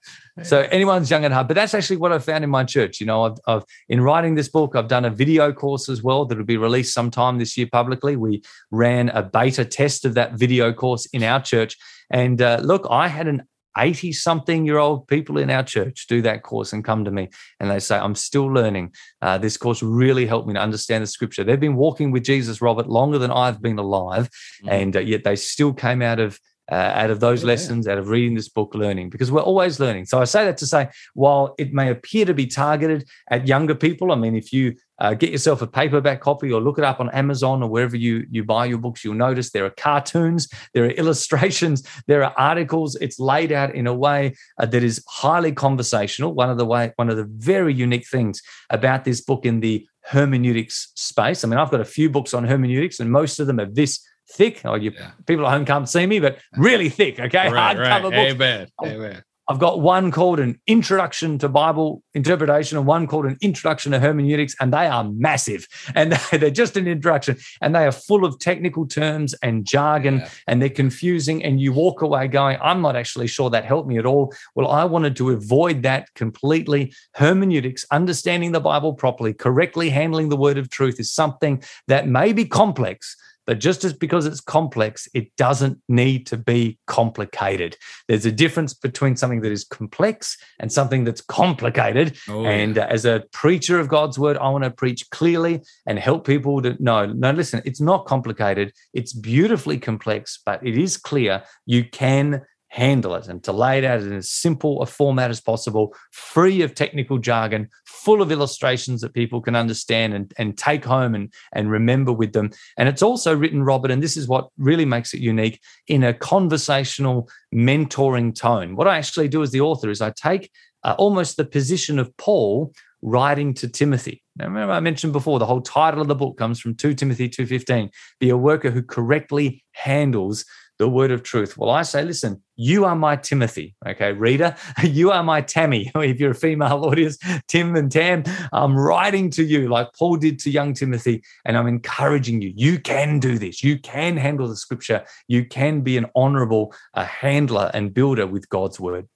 So 0.43 0.59
anyone's 0.69 1.09
young 1.09 1.25
at 1.25 1.31
heart, 1.31 1.47
but 1.47 1.55
that's 1.55 1.73
actually 1.73 1.97
what 1.97 2.11
I 2.11 2.19
found 2.19 2.43
in 2.43 2.49
my 2.49 2.63
church. 2.63 2.99
You 2.99 3.07
know, 3.07 3.23
I've, 3.23 3.37
I've, 3.47 3.63
in 3.89 4.01
writing 4.01 4.35
this 4.35 4.49
book, 4.49 4.75
I've 4.75 4.87
done 4.87 5.05
a 5.05 5.09
video 5.09 5.51
course 5.51 5.89
as 5.89 6.03
well 6.03 6.25
that 6.25 6.37
will 6.37 6.45
be 6.45 6.57
released 6.57 6.93
sometime 6.93 7.39
this 7.39 7.57
year 7.57 7.67
publicly. 7.71 8.15
We 8.15 8.43
ran 8.69 9.09
a 9.09 9.23
beta 9.23 9.65
test 9.65 10.05
of 10.05 10.13
that 10.13 10.33
video 10.33 10.73
course 10.73 11.07
in 11.07 11.23
our 11.23 11.41
church, 11.41 11.75
and 12.11 12.41
uh, 12.41 12.59
look, 12.61 12.85
I 12.89 13.07
had 13.07 13.27
an 13.27 13.47
80 13.77 14.11
something 14.11 14.65
year 14.65 14.79
old 14.79 15.07
people 15.07 15.37
in 15.37 15.49
our 15.49 15.63
church 15.63 16.07
do 16.07 16.21
that 16.23 16.41
course 16.41 16.73
and 16.73 16.83
come 16.83 17.05
to 17.05 17.11
me 17.11 17.29
and 17.59 17.69
they 17.69 17.79
say, 17.79 17.95
I'm 17.95 18.15
still 18.15 18.47
learning. 18.47 18.93
Uh, 19.21 19.37
this 19.37 19.55
course 19.55 19.83
really 19.83 20.25
helped 20.25 20.47
me 20.47 20.55
to 20.55 20.59
understand 20.59 21.03
the 21.03 21.07
scripture. 21.07 21.43
They've 21.43 21.59
been 21.59 21.75
walking 21.75 22.09
with 22.09 22.23
Jesus, 22.23 22.59
Robert, 22.59 22.87
longer 22.87 23.19
than 23.19 23.29
I've 23.29 23.61
been 23.61 23.77
alive. 23.77 24.29
Mm-hmm. 24.63 24.69
And 24.69 24.95
uh, 24.95 25.01
yet 25.01 25.23
they 25.23 25.35
still 25.35 25.73
came 25.73 26.01
out 26.01 26.19
of 26.19 26.39
uh, 26.71 26.75
out 26.75 27.09
of 27.09 27.19
those 27.19 27.43
yeah. 27.43 27.47
lessons, 27.47 27.87
out 27.87 27.97
of 27.97 28.09
reading 28.09 28.35
this 28.35 28.49
book, 28.49 28.75
learning, 28.75 29.09
because 29.09 29.31
we're 29.31 29.41
always 29.41 29.79
learning. 29.79 30.05
So 30.05 30.19
I 30.19 30.25
say 30.25 30.45
that 30.45 30.57
to 30.57 30.67
say, 30.67 30.89
while 31.13 31.55
it 31.57 31.73
may 31.73 31.89
appear 31.89 32.25
to 32.25 32.33
be 32.33 32.47
targeted 32.47 33.07
at 33.29 33.47
younger 33.47 33.75
people, 33.75 34.11
I 34.11 34.15
mean, 34.15 34.35
if 34.35 34.51
you 34.51 34.75
uh, 34.99 35.13
get 35.13 35.31
yourself 35.31 35.61
a 35.61 35.67
paperback 35.67 36.21
copy 36.21 36.51
or 36.51 36.59
look 36.59 36.77
it 36.77 36.83
up 36.83 36.99
on 36.99 37.09
Amazon 37.11 37.61
or 37.61 37.69
wherever 37.69 37.95
you, 37.95 38.25
you 38.29 38.43
buy 38.43 38.65
your 38.65 38.79
books, 38.79 39.03
you'll 39.03 39.13
notice 39.13 39.51
there 39.51 39.65
are 39.65 39.71
cartoons, 39.71 40.49
there 40.73 40.85
are 40.85 40.91
illustrations, 40.91 41.87
there 42.07 42.23
are 42.23 42.33
articles. 42.37 42.95
It's 42.95 43.19
laid 43.19 43.51
out 43.51 43.75
in 43.75 43.87
a 43.87 43.93
way 43.93 44.35
uh, 44.57 44.65
that 44.65 44.83
is 44.83 45.03
highly 45.07 45.51
conversational. 45.51 46.33
One 46.33 46.49
of 46.49 46.57
the 46.57 46.65
way, 46.65 46.91
one 46.95 47.09
of 47.09 47.17
the 47.17 47.29
very 47.29 47.73
unique 47.73 48.07
things 48.07 48.41
about 48.69 49.05
this 49.05 49.21
book 49.21 49.45
in 49.45 49.59
the 49.59 49.87
hermeneutics 50.01 50.91
space. 50.95 51.43
I 51.43 51.47
mean, 51.47 51.59
I've 51.59 51.71
got 51.71 51.81
a 51.81 51.85
few 51.85 52.09
books 52.09 52.33
on 52.33 52.45
hermeneutics, 52.45 52.99
and 52.99 53.11
most 53.11 53.39
of 53.39 53.47
them 53.47 53.59
are 53.59 53.65
this 53.65 54.03
thick. 54.29 54.61
Oh, 54.65 54.75
you 54.75 54.91
yeah. 54.91 55.11
people 55.25 55.45
at 55.45 55.51
home 55.51 55.65
can't 55.65 55.89
see 55.89 56.05
me, 56.05 56.19
but 56.19 56.39
really 56.57 56.89
thick. 56.89 57.19
Okay, 57.19 57.51
right, 57.51 57.77
hardcover 57.77 57.79
right. 57.87 58.01
books. 58.01 58.15
Amen. 58.15 58.67
Amen. 58.83 59.23
I've 59.49 59.59
got 59.59 59.79
one 59.79 60.11
called 60.11 60.41
an 60.41 60.59
Introduction 60.67 61.37
to 61.37 61.47
Bible 61.47 62.03
Interpretation 62.13 62.77
and 62.77 62.85
one 62.85 63.07
called 63.07 63.25
an 63.25 63.37
Introduction 63.41 63.93
to 63.93 63.99
Hermeneutics, 63.99 64.55
and 64.59 64.73
they 64.73 64.87
are 64.87 65.05
massive. 65.05 65.67
And 65.95 66.11
they're 66.31 66.49
just 66.49 66.75
an 66.75 66.85
introduction, 66.85 67.37
and 67.61 67.73
they 67.73 67.85
are 67.85 67.93
full 67.93 68.25
of 68.25 68.39
technical 68.39 68.85
terms 68.85 69.33
and 69.41 69.65
jargon, 69.65 70.17
yeah. 70.17 70.29
and 70.47 70.61
they're 70.61 70.69
confusing. 70.69 71.43
And 71.45 71.61
you 71.61 71.71
walk 71.71 72.01
away 72.01 72.27
going, 72.27 72.57
I'm 72.61 72.81
not 72.81 72.97
actually 72.97 73.27
sure 73.27 73.49
that 73.49 73.63
helped 73.63 73.87
me 73.87 73.97
at 73.97 74.05
all. 74.05 74.33
Well, 74.55 74.67
I 74.67 74.83
wanted 74.83 75.15
to 75.17 75.29
avoid 75.29 75.83
that 75.83 76.13
completely. 76.13 76.93
Hermeneutics, 77.13 77.85
understanding 77.89 78.51
the 78.51 78.59
Bible 78.59 78.93
properly, 78.93 79.33
correctly 79.33 79.89
handling 79.89 80.27
the 80.27 80.35
word 80.35 80.57
of 80.57 80.69
truth 80.69 80.99
is 80.99 81.09
something 81.09 81.63
that 81.87 82.05
may 82.05 82.33
be 82.33 82.43
complex 82.43 83.15
but 83.47 83.59
just 83.59 83.85
as 83.85 83.93
because 83.93 84.25
it's 84.25 84.41
complex, 84.41 85.07
it 85.13 85.33
doesn't 85.37 85.81
need 85.87 86.27
to 86.27 86.37
be 86.37 86.77
complicated. 86.85 87.77
There's 88.07 88.25
a 88.25 88.31
difference 88.31 88.73
between 88.73 89.15
something 89.15 89.39
that 89.41 89.51
is 89.51 89.63
complex 89.63 90.37
and 90.59 90.71
something 90.71 91.05
that's 91.05 91.21
complicated. 91.21 92.17
Oh, 92.27 92.45
and 92.45 92.75
yeah. 92.75 92.83
uh, 92.83 92.87
as 92.87 93.05
a 93.05 93.23
preacher 93.31 93.79
of 93.79 93.87
God's 93.87 94.19
word, 94.19 94.37
I 94.37 94.49
want 94.49 94.65
to 94.65 94.69
preach 94.69 95.09
clearly 95.09 95.61
and 95.87 95.97
help 95.97 96.27
people 96.27 96.61
to 96.61 96.75
know 96.83 97.05
no, 97.05 97.31
listen, 97.31 97.61
it's 97.63 97.81
not 97.81 98.05
complicated. 98.05 98.73
It's 98.93 99.13
beautifully 99.13 99.79
complex, 99.79 100.39
but 100.45 100.65
it 100.67 100.77
is 100.77 100.97
clear 100.97 101.43
you 101.65 101.85
can 101.85 102.41
handle 102.69 103.15
it 103.15 103.27
and 103.27 103.43
to 103.43 103.51
lay 103.51 103.77
it 103.77 103.85
out 103.85 104.01
in 104.01 104.13
as 104.13 104.31
simple 104.31 104.81
a 104.81 104.85
format 104.85 105.29
as 105.29 105.41
possible, 105.41 105.95
free 106.11 106.61
of 106.61 106.75
technical 106.75 107.17
jargon, 107.17 107.69
full 107.85 108.21
of 108.21 108.31
illustrations 108.31 109.01
that 109.01 109.13
people 109.13 109.41
can 109.41 109.55
understand 109.55 110.13
and, 110.13 110.33
and 110.37 110.57
take 110.57 110.83
home 110.83 111.15
and, 111.15 111.33
and 111.53 111.71
remember 111.71 112.11
with 112.11 112.33
them. 112.33 112.51
And 112.77 112.89
it's 112.89 113.01
also 113.01 113.35
written, 113.35 113.63
Robert, 113.63 113.91
and 113.91 114.03
this 114.03 114.17
is 114.17 114.27
what 114.27 114.49
really 114.57 114.85
makes 114.85 115.13
it 115.13 115.21
unique, 115.21 115.61
in 115.87 116.03
a 116.03 116.13
conversational 116.13 117.29
mentoring 117.53 118.35
tone. 118.35 118.75
What 118.75 118.87
I 118.87 118.97
actually 118.97 119.29
do 119.29 119.41
as 119.41 119.51
the 119.51 119.61
author 119.61 119.89
is 119.89 120.01
I 120.01 120.11
take 120.11 120.51
uh, 120.83 120.95
almost 120.97 121.37
the 121.37 121.45
position 121.45 121.99
of 121.99 122.15
Paul 122.17 122.73
writing 123.01 123.53
to 123.55 123.67
Timothy. 123.67 124.23
Now, 124.35 124.45
remember 124.45 124.73
I 124.73 124.79
mentioned 124.79 125.13
before 125.13 125.39
the 125.39 125.45
whole 125.45 125.61
title 125.61 126.01
of 126.01 126.07
the 126.07 126.15
book 126.15 126.37
comes 126.37 126.59
from 126.59 126.75
2 126.75 126.95
Timothy 126.95 127.29
2:15, 127.29 127.89
be 128.19 128.29
a 128.29 128.37
worker 128.37 128.71
who 128.71 128.83
correctly 128.83 129.63
handles 129.71 130.45
the 130.79 130.87
word 130.87 131.11
of 131.11 131.23
truth. 131.23 131.57
Well, 131.57 131.69
I 131.69 131.81
say, 131.81 132.03
listen, 132.03 132.41
you 132.55 132.85
are 132.85 132.95
my 132.95 133.15
Timothy. 133.15 133.75
Okay, 133.87 134.11
reader, 134.13 134.55
you 134.83 135.11
are 135.11 135.23
my 135.23 135.41
Tammy. 135.41 135.91
If 135.95 136.19
you're 136.19 136.31
a 136.31 136.35
female 136.35 136.85
audience, 136.85 137.17
Tim 137.47 137.75
and 137.75 137.91
Tam, 137.91 138.23
I'm 138.53 138.77
writing 138.77 139.29
to 139.31 139.43
you 139.43 139.67
like 139.67 139.89
Paul 139.97 140.17
did 140.17 140.39
to 140.39 140.51
young 140.51 140.73
Timothy, 140.73 141.23
and 141.45 141.57
I'm 141.57 141.67
encouraging 141.67 142.41
you. 142.41 142.53
You 142.55 142.79
can 142.79 143.19
do 143.19 143.37
this. 143.37 143.63
You 143.63 143.79
can 143.79 144.17
handle 144.17 144.47
the 144.47 144.55
scripture. 144.55 145.05
You 145.27 145.45
can 145.45 145.81
be 145.81 145.97
an 145.97 146.05
honorable 146.15 146.73
uh, 146.93 147.05
handler 147.05 147.71
and 147.73 147.93
builder 147.93 148.27
with 148.27 148.47
God's 148.49 148.79
word. 148.79 149.07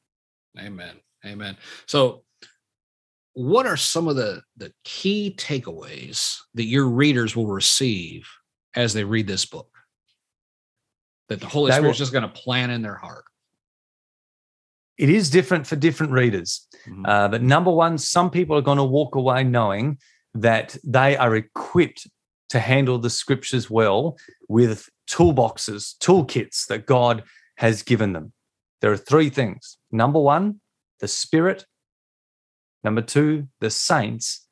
Amen. 0.59 0.95
Amen. 1.25 1.57
So, 1.85 2.23
what 3.33 3.65
are 3.65 3.77
some 3.77 4.09
of 4.09 4.17
the, 4.17 4.41
the 4.57 4.73
key 4.83 5.33
takeaways 5.37 6.37
that 6.55 6.65
your 6.65 6.89
readers 6.89 7.35
will 7.35 7.47
receive 7.47 8.27
as 8.75 8.93
they 8.93 9.05
read 9.05 9.27
this 9.27 9.45
book? 9.45 9.71
That 11.31 11.39
the 11.39 11.47
Holy 11.47 11.71
Spirit 11.71 11.91
is 11.91 11.97
just 11.97 12.11
going 12.11 12.23
to 12.23 12.29
plant 12.29 12.73
in 12.73 12.81
their 12.81 12.95
heart? 12.95 13.23
It 14.97 15.09
is 15.09 15.29
different 15.29 15.65
for 15.65 15.77
different 15.77 16.11
readers. 16.11 16.67
Mm-hmm. 16.85 17.05
Uh, 17.05 17.29
but 17.29 17.41
number 17.41 17.71
one, 17.71 17.97
some 17.97 18.29
people 18.29 18.57
are 18.57 18.61
going 18.61 18.77
to 18.77 18.83
walk 18.83 19.15
away 19.15 19.45
knowing 19.45 19.97
that 20.33 20.75
they 20.83 21.15
are 21.15 21.35
equipped 21.35 22.05
to 22.49 22.59
handle 22.59 22.99
the 22.99 23.09
scriptures 23.09 23.69
well 23.69 24.17
with 24.49 24.89
toolboxes, 25.09 25.97
toolkits 25.99 26.67
that 26.67 26.85
God 26.85 27.23
has 27.55 27.81
given 27.81 28.11
them. 28.11 28.33
There 28.81 28.91
are 28.91 28.97
three 28.97 29.29
things. 29.29 29.77
Number 29.89 30.19
one, 30.19 30.59
the 30.99 31.07
Spirit. 31.07 31.65
Number 32.83 33.01
two, 33.01 33.47
the 33.61 33.69
saints. 33.69 34.47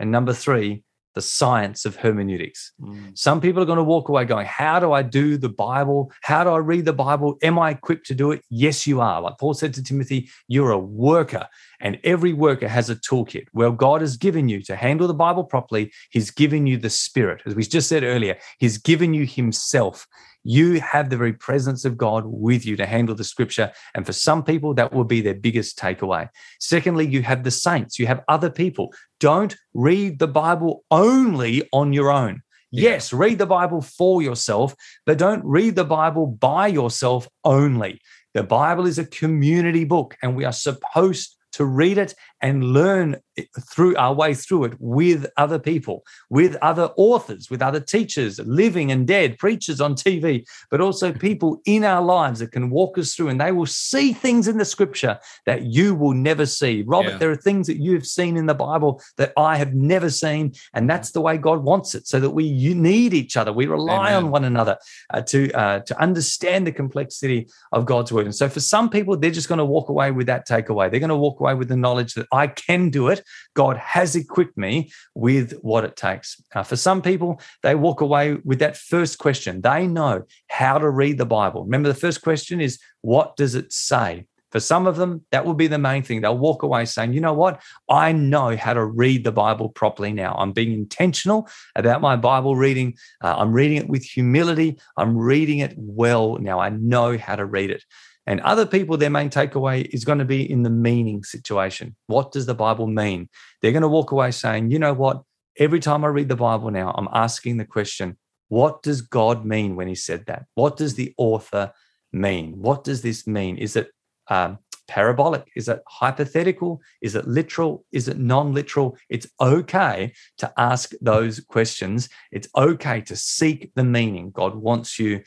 And 0.00 0.10
number 0.10 0.32
three, 0.32 0.82
the 1.14 1.22
science 1.22 1.84
of 1.84 1.96
hermeneutics. 1.96 2.72
Mm. 2.80 3.16
Some 3.16 3.40
people 3.40 3.62
are 3.62 3.66
going 3.66 3.78
to 3.78 3.84
walk 3.84 4.08
away 4.08 4.24
going, 4.24 4.46
How 4.46 4.80
do 4.80 4.92
I 4.92 5.02
do 5.02 5.36
the 5.36 5.48
Bible? 5.48 6.12
How 6.22 6.44
do 6.44 6.50
I 6.50 6.58
read 6.58 6.84
the 6.84 6.92
Bible? 6.92 7.36
Am 7.42 7.58
I 7.58 7.70
equipped 7.70 8.06
to 8.06 8.14
do 8.14 8.32
it? 8.32 8.42
Yes, 8.50 8.86
you 8.86 9.00
are. 9.00 9.20
Like 9.20 9.38
Paul 9.38 9.54
said 9.54 9.74
to 9.74 9.82
Timothy, 9.82 10.28
you're 10.48 10.72
a 10.72 10.78
worker, 10.78 11.46
and 11.80 11.98
every 12.04 12.32
worker 12.32 12.68
has 12.68 12.90
a 12.90 12.96
toolkit. 12.96 13.46
Well, 13.52 13.72
God 13.72 14.00
has 14.00 14.16
given 14.16 14.48
you 14.48 14.62
to 14.62 14.76
handle 14.76 15.06
the 15.06 15.14
Bible 15.14 15.44
properly, 15.44 15.92
He's 16.10 16.30
given 16.30 16.66
you 16.66 16.76
the 16.76 16.90
Spirit. 16.90 17.42
As 17.46 17.54
we 17.54 17.62
just 17.62 17.88
said 17.88 18.02
earlier, 18.02 18.36
He's 18.58 18.78
given 18.78 19.14
you 19.14 19.26
Himself 19.26 20.06
you 20.44 20.80
have 20.80 21.10
the 21.10 21.16
very 21.16 21.32
presence 21.32 21.84
of 21.84 21.96
God 21.96 22.24
with 22.26 22.64
you 22.64 22.76
to 22.76 22.86
handle 22.86 23.14
the 23.14 23.24
scripture. 23.24 23.72
And 23.94 24.06
for 24.06 24.12
some 24.12 24.44
people, 24.44 24.74
that 24.74 24.92
will 24.92 25.04
be 25.04 25.20
their 25.20 25.34
biggest 25.34 25.78
takeaway. 25.78 26.28
Secondly, 26.60 27.06
you 27.06 27.22
have 27.22 27.42
the 27.42 27.50
saints, 27.50 27.98
you 27.98 28.06
have 28.06 28.22
other 28.28 28.50
people. 28.50 28.94
Don't 29.18 29.56
read 29.72 30.18
the 30.18 30.28
Bible 30.28 30.84
only 30.90 31.68
on 31.72 31.92
your 31.92 32.10
own. 32.10 32.42
Yeah. 32.70 32.90
Yes, 32.90 33.12
read 33.12 33.38
the 33.38 33.46
Bible 33.46 33.80
for 33.80 34.20
yourself, 34.20 34.74
but 35.06 35.18
don't 35.18 35.44
read 35.44 35.76
the 35.76 35.84
Bible 35.84 36.26
by 36.26 36.66
yourself 36.66 37.28
only. 37.44 38.00
The 38.34 38.42
Bible 38.42 38.86
is 38.86 38.98
a 38.98 39.06
community 39.06 39.84
book, 39.84 40.16
and 40.22 40.36
we 40.36 40.44
are 40.44 40.52
supposed 40.52 41.36
to 41.52 41.64
read 41.64 41.98
it 41.98 42.14
and 42.40 42.64
learn 42.64 43.16
through 43.60 43.96
our 43.96 44.14
way 44.14 44.34
through 44.34 44.64
it 44.64 44.74
with 44.78 45.26
other 45.36 45.58
people, 45.58 46.04
with 46.30 46.56
other 46.62 46.90
authors, 46.96 47.50
with 47.50 47.62
other 47.62 47.80
teachers, 47.80 48.38
living 48.40 48.92
and 48.92 49.06
dead, 49.06 49.38
preachers 49.38 49.80
on 49.80 49.94
TV, 49.94 50.46
but 50.70 50.80
also 50.80 51.12
people 51.12 51.60
in 51.64 51.84
our 51.84 52.02
lives 52.02 52.40
that 52.40 52.52
can 52.52 52.70
walk 52.70 52.98
us 52.98 53.14
through 53.14 53.28
and 53.28 53.40
they 53.40 53.52
will 53.52 53.66
see 53.66 54.12
things 54.12 54.48
in 54.48 54.58
the 54.58 54.64
scripture 54.64 55.18
that 55.46 55.62
you 55.62 55.94
will 55.94 56.14
never 56.14 56.46
see. 56.46 56.82
Robert, 56.86 57.12
yeah. 57.12 57.18
there 57.18 57.30
are 57.30 57.36
things 57.36 57.66
that 57.66 57.78
you 57.78 57.94
have 57.94 58.06
seen 58.06 58.36
in 58.36 58.46
the 58.46 58.54
Bible 58.54 59.00
that 59.16 59.32
I 59.36 59.56
have 59.56 59.74
never 59.74 60.10
seen. 60.10 60.52
And 60.72 60.88
that's 60.88 61.10
the 61.10 61.20
way 61.20 61.36
God 61.36 61.64
wants 61.64 61.94
it 61.94 62.06
so 62.06 62.20
that 62.20 62.30
we 62.30 62.44
you 62.44 62.74
need 62.74 63.14
each 63.14 63.36
other. 63.36 63.52
We 63.52 63.66
rely 63.66 64.10
Amen. 64.10 64.24
on 64.24 64.30
one 64.30 64.44
another 64.44 64.78
uh, 65.12 65.22
to, 65.22 65.52
uh, 65.52 65.80
to 65.80 66.00
understand 66.00 66.66
the 66.66 66.72
complexity 66.72 67.48
of 67.72 67.86
God's 67.86 68.12
word. 68.12 68.26
And 68.26 68.34
so 68.34 68.48
for 68.48 68.60
some 68.60 68.90
people, 68.90 69.16
they're 69.16 69.30
just 69.30 69.48
going 69.48 69.58
to 69.58 69.64
walk 69.64 69.88
away 69.88 70.10
with 70.10 70.26
that 70.26 70.46
takeaway. 70.46 70.90
They're 70.90 71.00
going 71.00 71.08
to 71.08 71.16
walk 71.16 71.40
away 71.40 71.54
with 71.54 71.68
the 71.68 71.76
knowledge 71.76 72.14
that 72.14 72.26
I 72.32 72.46
can 72.46 72.90
do 72.90 73.08
it 73.08 73.23
God 73.54 73.76
has 73.76 74.16
equipped 74.16 74.56
me 74.56 74.92
with 75.14 75.52
what 75.62 75.84
it 75.84 75.96
takes. 75.96 76.42
Uh, 76.54 76.62
for 76.62 76.76
some 76.76 77.02
people, 77.02 77.40
they 77.62 77.74
walk 77.74 78.00
away 78.00 78.34
with 78.44 78.58
that 78.60 78.76
first 78.76 79.18
question. 79.18 79.60
They 79.60 79.86
know 79.86 80.24
how 80.48 80.78
to 80.78 80.88
read 80.90 81.18
the 81.18 81.26
Bible. 81.26 81.64
Remember, 81.64 81.88
the 81.88 81.94
first 81.94 82.22
question 82.22 82.60
is, 82.60 82.78
What 83.00 83.36
does 83.36 83.54
it 83.54 83.72
say? 83.72 84.26
For 84.54 84.60
some 84.60 84.86
of 84.86 84.94
them, 84.94 85.24
that 85.32 85.44
will 85.44 85.54
be 85.54 85.66
the 85.66 85.78
main 85.78 86.04
thing. 86.04 86.20
They'll 86.20 86.38
walk 86.38 86.62
away 86.62 86.84
saying, 86.84 87.12
you 87.12 87.20
know 87.20 87.32
what? 87.32 87.60
I 87.90 88.12
know 88.12 88.56
how 88.56 88.74
to 88.74 88.84
read 88.84 89.24
the 89.24 89.32
Bible 89.32 89.68
properly 89.68 90.12
now. 90.12 90.36
I'm 90.38 90.52
being 90.52 90.70
intentional 90.70 91.48
about 91.74 92.00
my 92.00 92.14
Bible 92.14 92.54
reading. 92.54 92.94
Uh, 93.20 93.34
I'm 93.36 93.52
reading 93.52 93.78
it 93.78 93.88
with 93.88 94.04
humility. 94.04 94.78
I'm 94.96 95.18
reading 95.18 95.58
it 95.58 95.74
well 95.76 96.38
now. 96.38 96.60
I 96.60 96.68
know 96.68 97.18
how 97.18 97.34
to 97.34 97.44
read 97.44 97.72
it. 97.72 97.82
And 98.26 98.40
other 98.40 98.64
people, 98.64 98.96
their 98.96 99.10
main 99.10 99.30
takeaway 99.30 99.86
is 99.92 100.04
going 100.04 100.18
to 100.18 100.24
be 100.24 100.50
in 100.50 100.62
the 100.62 100.70
meaning 100.70 101.24
situation. 101.24 101.94
What 102.06 102.32
does 102.32 102.46
the 102.46 102.54
Bible 102.54 102.86
mean? 102.86 103.28
They're 103.60 103.72
going 103.72 103.82
to 103.82 103.88
walk 103.88 104.12
away 104.12 104.30
saying, 104.30 104.70
you 104.70 104.78
know 104.78 104.94
what? 104.94 105.22
Every 105.58 105.80
time 105.80 106.04
I 106.04 106.08
read 106.08 106.28
the 106.28 106.36
Bible 106.36 106.70
now, 106.70 106.94
I'm 106.96 107.08
asking 107.12 107.58
the 107.58 107.64
question, 107.64 108.16
what 108.48 108.82
does 108.82 109.02
God 109.02 109.44
mean 109.44 109.76
when 109.76 109.88
he 109.88 109.94
said 109.94 110.26
that? 110.26 110.46
What 110.54 110.76
does 110.76 110.94
the 110.94 111.14
author 111.16 111.72
mean? 112.12 112.54
What 112.58 112.84
does 112.84 113.02
this 113.02 113.26
mean? 113.26 113.58
Is 113.58 113.76
it 113.76 113.90
um, 114.28 114.58
parabolic? 114.88 115.50
Is 115.54 115.68
it 115.68 115.82
hypothetical? 115.86 116.80
Is 117.02 117.14
it 117.14 117.26
literal? 117.26 117.84
Is 117.92 118.08
it 118.08 118.18
non 118.18 118.52
literal? 118.52 118.96
It's 119.08 119.26
okay 119.40 120.12
to 120.38 120.52
ask 120.56 120.92
those 121.00 121.40
questions. 121.40 122.08
It's 122.32 122.48
okay 122.56 123.00
to 123.02 123.16
seek 123.16 123.72
the 123.74 123.84
meaning. 123.84 124.30
God 124.30 124.54
wants 124.54 124.98
you 124.98 125.22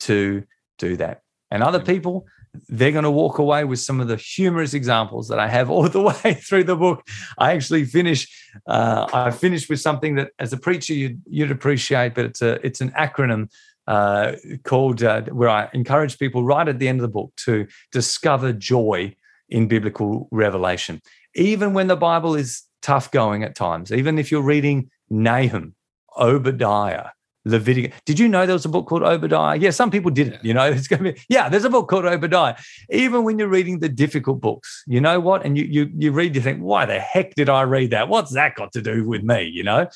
to 0.00 0.44
do 0.78 0.96
that. 0.96 1.22
And 1.50 1.62
other 1.62 1.80
people, 1.80 2.26
they're 2.68 2.92
going 2.92 3.04
to 3.04 3.10
walk 3.10 3.38
away 3.38 3.64
with 3.64 3.80
some 3.80 4.00
of 4.00 4.08
the 4.08 4.16
humorous 4.16 4.74
examples 4.74 5.28
that 5.28 5.38
I 5.38 5.48
have 5.48 5.70
all 5.70 5.88
the 5.88 6.00
way 6.24 6.34
through 6.34 6.64
the 6.64 6.76
book. 6.76 7.02
I 7.38 7.52
actually 7.52 7.84
finish. 7.84 8.28
Uh, 8.66 9.06
I 9.12 9.30
finish 9.30 9.68
with 9.68 9.80
something 9.80 10.16
that, 10.16 10.32
as 10.38 10.52
a 10.52 10.56
preacher, 10.56 10.94
you'd, 10.94 11.22
you'd 11.28 11.50
appreciate, 11.50 12.14
but 12.14 12.24
it's 12.24 12.42
a 12.42 12.64
it's 12.66 12.80
an 12.80 12.90
acronym 12.90 13.50
uh, 13.86 14.32
called 14.64 15.02
uh, 15.02 15.22
where 15.22 15.48
I 15.48 15.68
encourage 15.72 16.18
people 16.18 16.44
right 16.44 16.68
at 16.68 16.78
the 16.78 16.88
end 16.88 16.98
of 16.98 17.02
the 17.02 17.08
book 17.08 17.32
to 17.44 17.66
discover 17.90 18.52
joy 18.52 19.14
in 19.48 19.66
biblical 19.66 20.28
revelation, 20.30 21.00
even 21.34 21.72
when 21.72 21.86
the 21.86 21.96
Bible 21.96 22.34
is 22.34 22.64
tough 22.82 23.10
going 23.10 23.42
at 23.42 23.54
times. 23.54 23.90
Even 23.90 24.18
if 24.18 24.30
you're 24.30 24.42
reading 24.42 24.90
Nahum, 25.10 25.74
Obadiah, 26.18 27.10
Leviticus. 27.48 27.98
Did 28.04 28.18
you 28.18 28.28
know 28.28 28.46
there 28.46 28.54
was 28.54 28.64
a 28.64 28.68
book 28.68 28.86
called 28.86 29.02
Obadiah? 29.02 29.56
Yeah, 29.56 29.70
some 29.70 29.90
people 29.90 30.10
didn't. 30.10 30.34
Yeah. 30.34 30.40
You 30.42 30.54
know, 30.54 30.64
it's 30.70 30.88
going 30.88 31.04
to 31.04 31.12
be 31.12 31.20
yeah. 31.28 31.48
There's 31.48 31.64
a 31.64 31.70
book 31.70 31.88
called 31.88 32.04
Obadiah. 32.04 32.56
Even 32.90 33.24
when 33.24 33.38
you're 33.38 33.48
reading 33.48 33.80
the 33.80 33.88
difficult 33.88 34.40
books, 34.40 34.84
you 34.86 35.00
know 35.00 35.20
what? 35.20 35.44
And 35.44 35.56
you 35.56 35.64
you 35.64 35.90
you 35.96 36.12
read, 36.12 36.34
you 36.34 36.40
think, 36.40 36.60
why 36.60 36.86
the 36.86 36.98
heck 36.98 37.34
did 37.34 37.48
I 37.48 37.62
read 37.62 37.90
that? 37.90 38.08
What's 38.08 38.32
that 38.32 38.54
got 38.54 38.72
to 38.72 38.82
do 38.82 39.06
with 39.06 39.22
me? 39.22 39.42
You 39.44 39.64
know, 39.64 39.88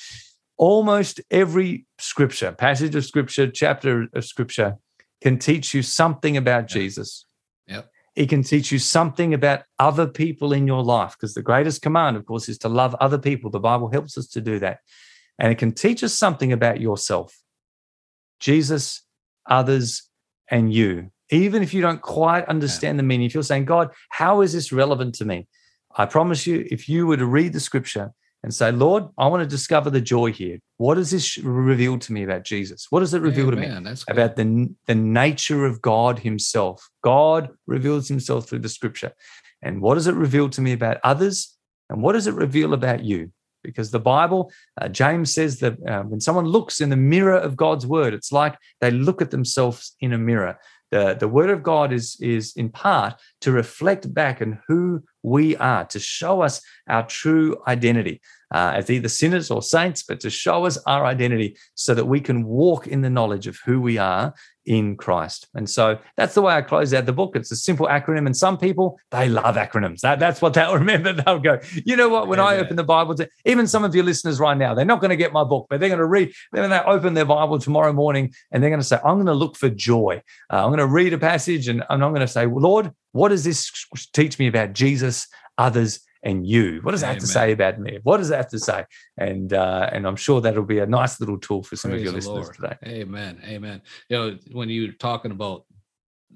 almost 0.57 1.21
every 1.31 1.87
scripture, 1.99 2.53
passage 2.53 2.95
of 2.95 3.05
scripture, 3.05 3.51
chapter 3.51 4.09
of 4.15 4.25
scripture 4.25 4.77
can 5.21 5.39
teach 5.39 5.73
you 5.75 5.83
something 5.83 6.37
about 6.37 6.67
Jesus. 6.67 7.27
Yep. 7.69 7.89
It 8.15 8.29
can 8.29 8.43
teach 8.43 8.71
you 8.71 8.79
something 8.79 9.33
about 9.33 9.63
other 9.79 10.07
people 10.07 10.53
in 10.53 10.67
your 10.67 10.83
life 10.83 11.17
because 11.19 11.35
the 11.35 11.43
greatest 11.43 11.81
command, 11.81 12.17
of 12.17 12.27
course, 12.27 12.49
is 12.49 12.59
to 12.59 12.69
love 12.69 12.95
other 12.97 13.19
people. 13.19 13.51
The 13.51 13.61
Bible 13.61 13.89
helps 13.91 14.19
us 14.19 14.27
to 14.29 14.41
do 14.41 14.59
that. 14.59 14.81
And 15.39 15.51
it 15.51 15.59
can 15.59 15.73
teach 15.73 16.05
us 16.05 16.13
something 16.13 16.53
about 16.53 16.81
yourself, 16.81 17.42
Jesus, 18.43 19.03
others, 19.49 20.03
and 20.51 20.73
you. 20.75 21.11
Even 21.31 21.63
if 21.63 21.73
you 21.73 21.81
don't 21.81 22.03
quite 22.03 22.45
understand 22.47 22.99
the 22.99 23.03
meaning, 23.03 23.25
if 23.25 23.33
you're 23.33 23.43
saying, 23.43 23.65
God, 23.65 23.91
how 24.11 24.43
is 24.43 24.53
this 24.53 24.73
relevant 24.73 25.15
to 25.17 25.25
me? 25.25 25.47
I 25.97 26.05
promise 26.05 26.47
you, 26.47 26.67
if 26.71 26.89
you 26.89 27.07
were 27.07 27.17
to 27.17 27.25
read 27.25 27.55
the 27.55 27.61
scripture 27.61 28.13
and 28.43 28.53
say, 28.53 28.73
Lord, 28.73 29.05
I 29.17 29.29
want 29.29 29.43
to 29.43 29.49
discover 29.49 29.89
the 29.89 30.01
joy 30.01 30.33
here. 30.33 30.59
What 30.77 30.97
does 30.97 31.13
this 31.13 31.39
reveal 31.39 31.99
to 32.01 32.13
me 32.13 32.25
about 32.25 32.45
Jesus? 32.45 32.89
What 32.91 33.01
does 33.01 33.15
it 33.15 33.23
reveal 33.23 33.51
to 33.51 33.57
me 33.57 33.67
about 34.09 34.37
the, 34.37 34.75
the 34.87 34.95
nature 34.97 35.65
of 35.65 35.81
God 35.81 36.19
Himself? 36.19 36.91
God 37.05 37.51
reveals 37.67 38.09
Himself 38.09 38.49
through 38.49 38.59
the 38.59 38.69
scripture. 38.69 39.13
And 39.63 39.81
what 39.81 39.95
does 39.95 40.09
it 40.09 40.15
reveal 40.17 40.49
to 40.51 40.61
me 40.61 40.73
about 40.73 40.99
others? 41.05 41.57
And 41.89 42.03
what 42.03 42.15
does 42.15 42.27
it 42.27 42.35
reveal 42.35 42.75
about 42.75 43.05
you? 43.05 43.31
Because 43.63 43.91
the 43.91 44.01
Bible, 44.01 44.53
uh, 44.81 44.89
James 44.89 45.35
says 45.35 45.61
that 45.61 45.75
uh, 45.87 46.03
when 46.03 46.21
someone 46.21 46.47
looks 46.47 46.81
in 46.81 46.91
the 46.91 46.97
mirror 46.97 47.37
of 47.37 47.57
God's 47.57 47.87
word, 47.87 48.15
it's 48.15 48.33
like 48.33 48.57
they 48.81 48.91
look 48.91 49.23
at 49.23 49.31
themselves 49.31 49.97
in 50.01 50.13
a 50.13 50.19
mirror. 50.19 50.59
The, 50.91 51.17
the 51.19 51.29
word 51.29 51.49
of 51.49 51.63
God 51.63 51.93
is, 51.93 52.19
is 52.21 52.53
in 52.55 52.69
part 52.69 53.15
to 53.41 53.51
reflect 53.51 54.13
back 54.13 54.43
on 54.43 54.61
who 54.69 55.03
we 55.23 55.57
are, 55.57 55.87
to 55.87 55.99
show 55.99 56.43
us 56.43 56.61
our 56.87 57.07
true 57.07 57.57
identity 57.67 58.21
uh, 58.53 58.73
as 58.75 58.91
either 58.91 59.09
sinners 59.09 59.51
or 59.51 59.63
saints, 59.63 60.03
but 60.03 60.21
to 60.21 60.31
show 60.31 60.67
us 60.67 60.79
our 60.87 61.05
identity 61.05 61.57
so 61.75 61.95
that 61.95 62.05
we 62.05 62.21
can 62.21 62.45
walk 62.45 62.87
in 62.87 63.01
the 63.01 63.11
knowledge 63.11 63.47
of 63.47 63.59
who 63.65 63.81
we 63.81 63.99
are 63.99 64.35
in 64.65 64.97
Christ. 64.97 65.49
And 65.55 65.69
so 65.69 65.99
that's 66.17 66.35
the 66.35 66.43
way 66.43 66.55
I 66.55 66.63
close 66.63 66.95
out 66.95 67.07
the 67.07 67.13
book. 67.13 67.35
It's 67.35 67.51
a 67.51 67.57
simple 67.57 67.87
acronym. 67.87 68.27
And 68.27 68.37
some 68.37 68.57
people, 68.59 69.01
they 69.11 69.29
love 69.29 69.57
acronyms. 69.57 70.01
That, 70.01 70.19
that's 70.19 70.41
what 70.41 70.55
they'll 70.55 70.75
remember. 70.79 71.13
They'll 71.13 71.41
go, 71.41 71.59
you 71.85 71.97
know 71.97 72.09
what? 72.09 72.29
When 72.29 72.39
I 72.39 72.57
open 72.57 72.77
the 72.77 72.85
Bible, 72.85 73.15
to, 73.17 73.29
even 73.45 73.67
some 73.67 73.85
of 73.85 73.95
your 73.95 74.05
listeners 74.05 74.39
right 74.39 74.57
now, 74.57 74.75
they're 74.75 74.85
not 74.85 75.01
going 75.01 75.11
to 75.11 75.17
get 75.17 75.33
my 75.33 75.45
book, 75.45 75.67
but 75.69 75.81
they're 75.81 75.89
going 75.89 75.99
to 75.99 76.07
read. 76.07 76.33
Then 76.53 76.71
they 76.71 76.79
open 76.79 77.15
their 77.15 77.25
Bible 77.25 77.59
tomorrow 77.59 77.93
morning 77.93 78.33
and 78.51 78.63
they're 78.63 78.71
going 78.71 78.81
to 78.81 78.87
say, 78.87 78.99
I'm 79.05 79.17
going 79.17 79.27
to 79.27 79.35
look 79.35 79.57
for 79.57 79.69
joy. 79.69 80.23
Uh, 80.53 80.65
I'm 80.65 80.69
going 80.69 80.79
to 80.79 80.87
read 80.87 81.13
a 81.13 81.19
passage 81.19 81.69
and, 81.69 81.83
and 81.89 82.05
I'm 82.05 82.11
going 82.11 82.21
to 82.21 82.29
say, 82.29 82.47
Lord, 82.47 82.93
what 83.13 83.31
does 83.31 83.45
this 83.45 83.71
teach 84.13 84.39
me 84.39 84.47
about 84.47 84.73
Jesus, 84.73 85.27
others, 85.59 86.01
and 86.23 86.47
you. 86.47 86.81
What 86.83 86.93
does 86.93 87.01
that 87.01 87.09
Amen. 87.09 87.17
have 87.17 87.23
to 87.23 87.27
say 87.27 87.53
about 87.53 87.81
me? 87.81 87.99
What 88.03 88.19
does 88.19 88.29
that 88.29 88.37
have 88.37 88.51
to 88.51 88.59
say? 88.59 88.85
And 89.19 89.53
uh, 89.53 89.91
and 89.93 90.07
I'm 90.07 90.17
sure 90.17 90.41
that'll 90.41 90.65
be 90.65 90.79
a 90.79 90.87
nice 90.87 91.21
little 91.21 91.39
tool 91.39 91.63
for 91.63 91.77
some 91.77 91.91
Praise 91.91 92.01
of 92.01 92.05
your 92.05 92.15
listeners 92.15 92.47
Lord. 92.47 92.55
today. 92.55 93.01
Amen. 93.01 93.41
Amen. 93.45 93.83
You 94.09 94.17
know, 94.17 94.39
when 94.53 94.69
you're 94.69 94.93
talking 94.93 95.33
about, 95.33 95.65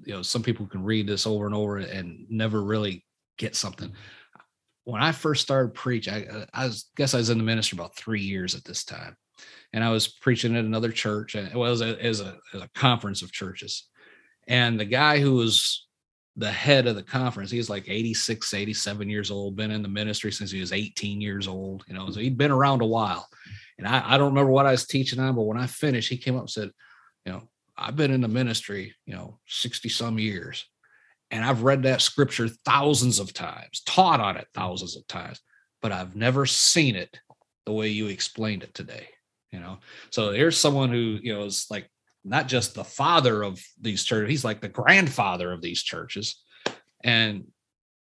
you 0.03 0.13
know, 0.13 0.21
some 0.21 0.43
people 0.43 0.65
can 0.65 0.83
read 0.83 1.07
this 1.07 1.25
over 1.25 1.45
and 1.45 1.55
over 1.55 1.77
and 1.77 2.25
never 2.29 2.61
really 2.63 3.05
get 3.37 3.55
something. 3.55 3.93
When 4.83 5.01
I 5.01 5.11
first 5.11 5.41
started 5.41 5.73
preach, 5.73 6.07
I, 6.07 6.45
I 6.53 6.65
was, 6.65 6.89
guess 6.95 7.13
I 7.13 7.17
was 7.17 7.29
in 7.29 7.37
the 7.37 7.43
ministry 7.43 7.75
about 7.75 7.95
three 7.95 8.21
years 8.21 8.55
at 8.55 8.63
this 8.63 8.85
time, 8.85 9.17
and 9.73 9.83
I 9.83 9.89
was 9.89 10.07
preaching 10.07 10.55
at 10.55 10.63
another 10.63 10.93
church, 10.93 11.35
and 11.35 11.47
it 11.47 11.57
was 11.57 11.81
a, 11.81 12.01
as 12.01 12.21
a, 12.21 12.37
as 12.53 12.61
a 12.61 12.69
conference 12.73 13.21
of 13.21 13.33
churches, 13.33 13.89
and 14.47 14.79
the 14.79 14.85
guy 14.85 15.19
who 15.19 15.33
was 15.33 15.86
the 16.37 16.51
head 16.51 16.85
of 16.85 16.95
the 16.95 17.03
conference. 17.03 17.49
He's 17.49 17.69
like 17.69 17.89
86, 17.89 18.53
87 18.53 19.09
years 19.09 19.31
old, 19.31 19.55
been 19.55 19.71
in 19.71 19.81
the 19.81 19.89
ministry 19.89 20.31
since 20.31 20.51
he 20.51 20.59
was 20.59 20.71
18 20.71 21.19
years 21.19 21.47
old, 21.47 21.83
you 21.87 21.95
know, 21.95 22.09
so 22.11 22.19
he'd 22.19 22.37
been 22.37 22.51
around 22.51 22.81
a 22.81 22.85
while. 22.85 23.27
And 23.79 23.87
I, 23.87 24.03
I 24.05 24.17
don't 24.17 24.29
remember 24.29 24.51
what 24.51 24.67
I 24.67 24.71
was 24.71 24.85
teaching 24.85 25.19
on, 25.19 25.35
but 25.35 25.43
when 25.43 25.57
I 25.57 25.65
finished, 25.65 26.09
he 26.09 26.17
came 26.17 26.35
up 26.35 26.41
and 26.41 26.49
said, 26.49 26.69
you 27.25 27.31
know, 27.31 27.43
I've 27.75 27.95
been 27.95 28.11
in 28.11 28.21
the 28.21 28.27
ministry, 28.27 28.95
you 29.05 29.15
know, 29.15 29.39
60 29.47 29.89
some 29.89 30.19
years. 30.19 30.65
And 31.31 31.43
I've 31.43 31.63
read 31.63 31.83
that 31.83 32.01
scripture 32.01 32.47
thousands 32.47 33.19
of 33.19 33.33
times, 33.33 33.81
taught 33.85 34.19
on 34.19 34.37
it 34.37 34.47
thousands 34.53 34.95
of 34.95 35.07
times, 35.07 35.41
but 35.81 35.91
I've 35.91 36.15
never 36.15 36.45
seen 36.45 36.95
it 36.95 37.19
the 37.65 37.73
way 37.73 37.89
you 37.89 38.07
explained 38.07 38.63
it 38.63 38.73
today. 38.73 39.07
You 39.51 39.59
know, 39.59 39.79
so 40.11 40.31
here's 40.31 40.57
someone 40.57 40.89
who, 40.89 41.17
you 41.21 41.33
know, 41.33 41.43
is 41.43 41.65
like 41.71 41.89
not 42.27 42.47
just 42.47 42.75
the 42.75 42.83
father 42.83 43.43
of 43.43 43.61
these 43.79 44.03
churches, 44.03 44.29
he's 44.29 44.45
like 44.45 44.61
the 44.61 44.67
grandfather 44.67 45.51
of 45.51 45.61
these 45.61 45.81
churches. 45.81 46.43
And 47.03 47.45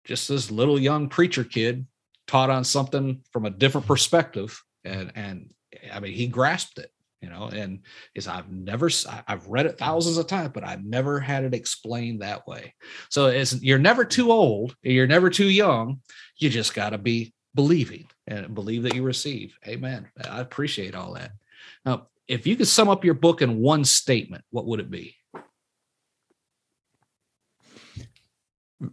just 0.05 0.27
this 0.27 0.51
little 0.51 0.79
young 0.79 1.09
preacher 1.09 1.43
kid 1.43 1.85
taught 2.27 2.49
on 2.49 2.63
something 2.63 3.21
from 3.31 3.45
a 3.45 3.51
different 3.51 3.87
perspective. 3.87 4.61
And 4.83 5.11
and 5.15 5.53
I 5.93 5.99
mean 5.99 6.13
he 6.13 6.27
grasped 6.27 6.79
it, 6.79 6.91
you 7.21 7.29
know, 7.29 7.49
and 7.53 7.81
is 8.15 8.27
I've 8.27 8.51
never 8.51 8.89
I've 9.27 9.47
read 9.47 9.65
it 9.65 9.77
thousands 9.77 10.17
of 10.17 10.27
times, 10.27 10.51
but 10.53 10.65
I've 10.65 10.83
never 10.83 11.19
had 11.19 11.43
it 11.43 11.53
explained 11.53 12.21
that 12.21 12.47
way. 12.47 12.73
So 13.09 13.27
it's 13.27 13.61
you're 13.61 13.79
never 13.79 14.03
too 14.03 14.31
old, 14.31 14.75
you're 14.81 15.07
never 15.07 15.29
too 15.29 15.49
young. 15.49 16.01
You 16.37 16.49
just 16.49 16.73
gotta 16.73 16.97
be 16.97 17.33
believing 17.53 18.07
and 18.27 18.55
believe 18.55 18.83
that 18.83 18.95
you 18.95 19.03
receive. 19.03 19.57
Amen. 19.67 20.07
I 20.29 20.39
appreciate 20.39 20.95
all 20.95 21.13
that. 21.13 21.31
Now, 21.85 22.07
if 22.31 22.47
you 22.47 22.55
could 22.55 22.67
sum 22.67 22.87
up 22.87 23.03
your 23.03 23.13
book 23.13 23.41
in 23.41 23.59
one 23.59 23.83
statement, 23.83 24.45
what 24.51 24.65
would 24.65 24.79
it 24.79 24.89
be? 24.89 25.15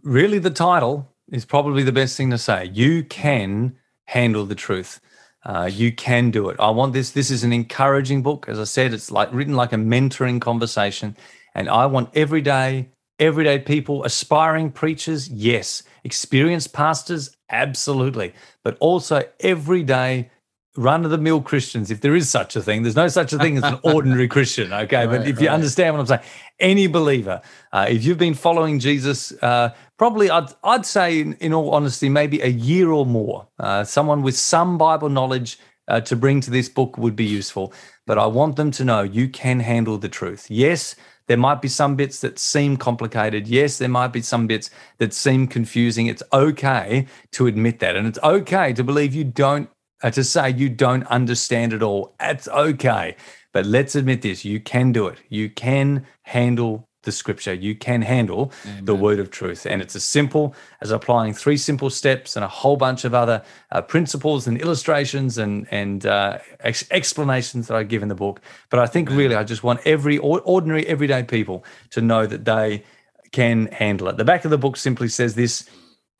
Really, 0.03 0.39
the 0.39 0.49
title 0.49 1.15
is 1.31 1.45
probably 1.45 1.83
the 1.83 1.93
best 1.93 2.17
thing 2.17 2.29
to 2.31 2.37
say. 2.37 2.69
You 2.73 3.03
can 3.05 3.77
handle 4.05 4.45
the 4.45 4.55
truth. 4.55 4.99
Uh, 5.45 5.69
you 5.71 5.93
can 5.93 6.31
do 6.31 6.49
it. 6.49 6.59
I 6.59 6.69
want 6.69 6.91
this. 6.91 7.11
This 7.11 7.31
is 7.31 7.45
an 7.45 7.53
encouraging 7.53 8.21
book. 8.21 8.45
As 8.49 8.59
I 8.59 8.65
said, 8.65 8.93
it's 8.93 9.09
like 9.09 9.31
written 9.31 9.55
like 9.55 9.71
a 9.71 9.77
mentoring 9.77 10.41
conversation. 10.41 11.15
And 11.55 11.69
I 11.69 11.85
want 11.85 12.09
everyday, 12.15 12.89
everyday 13.19 13.57
people, 13.59 14.03
aspiring 14.03 14.69
preachers, 14.69 15.29
yes. 15.29 15.83
Experienced 16.03 16.73
pastors, 16.73 17.35
absolutely. 17.49 18.33
But 18.65 18.77
also 18.81 19.23
everyday 19.39 20.29
run 20.79 21.03
of 21.03 21.11
the 21.11 21.17
mill 21.17 21.41
Christians, 21.41 21.91
if 21.91 22.01
there 22.01 22.15
is 22.15 22.29
such 22.29 22.55
a 22.55 22.61
thing, 22.61 22.83
there's 22.83 22.95
no 22.95 23.09
such 23.09 23.33
a 23.33 23.37
thing 23.37 23.57
as 23.57 23.63
an 23.63 23.79
ordinary 23.83 24.27
Christian. 24.27 24.71
Okay. 24.71 25.05
Right, 25.05 25.09
but 25.09 25.27
if 25.27 25.35
right. 25.35 25.43
you 25.43 25.49
understand 25.49 25.95
what 25.95 26.01
I'm 26.01 26.07
saying, 26.07 26.21
any 26.59 26.87
believer, 26.87 27.41
uh, 27.73 27.85
if 27.89 28.05
you've 28.05 28.17
been 28.17 28.33
following 28.33 28.79
Jesus, 28.79 29.31
uh, 29.43 29.73
probably 29.97 30.29
I'd, 30.29 30.47
I'd 30.63 30.85
say, 30.85 31.19
in, 31.19 31.33
in, 31.33 31.53
all 31.53 31.71
honesty, 31.71 32.07
maybe 32.07 32.39
a 32.41 32.47
year 32.47 32.91
or 32.91 33.05
more, 33.05 33.47
uh, 33.59 33.83
someone 33.83 34.21
with 34.21 34.37
some 34.37 34.77
Bible 34.77 35.09
knowledge 35.09 35.59
uh, 35.89 35.99
to 36.01 36.15
bring 36.15 36.39
to 36.41 36.51
this 36.51 36.69
book 36.69 36.97
would 36.97 37.15
be 37.15 37.25
useful. 37.25 37.73
But 38.05 38.17
I 38.17 38.27
want 38.27 38.55
them 38.55 38.71
to 38.71 38.85
know 38.85 39.01
you 39.01 39.27
can 39.27 39.59
handle 39.59 39.97
the 39.97 40.09
truth. 40.09 40.49
Yes, 40.49 40.95
there 41.27 41.37
might 41.37 41.61
be 41.61 41.67
some 41.67 41.95
bits 41.95 42.21
that 42.21 42.39
seem 42.39 42.77
complicated. 42.77 43.47
Yes, 43.47 43.77
there 43.77 43.89
might 43.89 44.13
be 44.13 44.21
some 44.21 44.47
bits 44.47 44.71
that 44.97 45.13
seem 45.13 45.45
confusing. 45.45 46.07
It's 46.07 46.23
okay 46.33 47.05
to 47.33 47.47
admit 47.47 47.79
that. 47.79 47.95
And 47.95 48.07
it's 48.07 48.17
okay 48.23 48.73
to 48.73 48.83
believe 48.83 49.13
you 49.13 49.25
don't, 49.25 49.69
to 50.01 50.23
say 50.23 50.49
you 50.49 50.69
don't 50.69 51.03
understand 51.07 51.73
it 51.73 51.83
all. 51.83 52.15
That's 52.19 52.47
okay. 52.47 53.15
But 53.51 53.65
let's 53.65 53.95
admit 53.95 54.21
this 54.21 54.45
you 54.45 54.59
can 54.59 54.91
do 54.91 55.07
it. 55.07 55.19
You 55.29 55.49
can 55.49 56.05
handle 56.23 56.89
the 57.03 57.11
scripture. 57.11 57.53
You 57.53 57.75
can 57.75 58.01
handle 58.01 58.51
Amen. 58.65 58.85
the 58.85 58.95
word 58.95 59.19
of 59.19 59.31
truth. 59.31 59.65
And 59.65 59.81
it's 59.81 59.95
as 59.95 60.03
simple 60.03 60.53
as 60.81 60.91
applying 60.91 61.33
three 61.33 61.55
simple 61.55 61.89
steps 61.89 62.35
and 62.35 62.43
a 62.43 62.47
whole 62.47 62.75
bunch 62.75 63.05
of 63.05 63.13
other 63.13 63.41
uh, 63.71 63.81
principles 63.81 64.47
and 64.47 64.59
illustrations 64.59 65.37
and, 65.37 65.67
and 65.71 66.05
uh, 66.05 66.39
ex- 66.59 66.87
explanations 66.91 67.67
that 67.67 67.75
I 67.75 67.83
give 67.83 68.03
in 68.03 68.09
the 68.09 68.15
book. 68.15 68.41
But 68.69 68.79
I 68.79 68.85
think 68.85 69.09
really 69.09 69.35
I 69.35 69.43
just 69.43 69.63
want 69.63 69.79
every 69.85 70.17
ordinary, 70.17 70.85
everyday 70.87 71.23
people 71.23 71.63
to 71.91 72.01
know 72.01 72.25
that 72.25 72.43
they 72.45 72.83
can 73.31 73.67
handle 73.67 74.09
it. 74.09 74.17
The 74.17 74.25
back 74.25 74.43
of 74.43 74.51
the 74.51 74.57
book 74.57 74.75
simply 74.75 75.07
says 75.07 75.35
this 75.35 75.69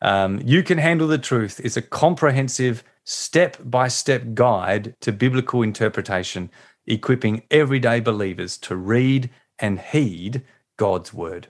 um, 0.02 0.42
You 0.46 0.64
can 0.64 0.78
handle 0.78 1.08
the 1.08 1.18
truth. 1.18 1.60
It's 1.64 1.78
a 1.78 1.82
comprehensive, 1.82 2.84
step 3.10 3.58
by 3.66 3.88
step 3.88 4.24
guide 4.36 4.96
to 5.02 5.12
biblical 5.12 5.64
interpretation, 5.64 6.52
equipping 6.86 7.42
everyday 7.50 8.00
believers 8.00 8.56
to 8.56 8.76
read 8.76 9.32
and 9.58 9.80
heed 9.80 10.44
God's 10.78 11.12
word. 11.12 11.48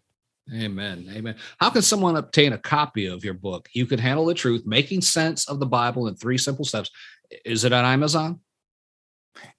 Amen. 0.55 1.07
Amen. 1.13 1.35
How 1.59 1.69
can 1.69 1.81
someone 1.81 2.15
obtain 2.15 2.53
a 2.53 2.57
copy 2.57 3.07
of 3.07 3.25
your 3.25 3.33
book? 3.33 3.67
You 3.73 3.85
can 3.85 3.99
handle 3.99 4.25
the 4.25 4.33
truth, 4.33 4.65
making 4.65 5.01
sense 5.01 5.47
of 5.49 5.59
the 5.59 5.65
Bible 5.65 6.07
in 6.07 6.15
three 6.15 6.37
simple 6.37 6.63
steps. 6.63 6.89
Is 7.45 7.65
it 7.65 7.73
on 7.73 7.83
Amazon? 7.83 8.39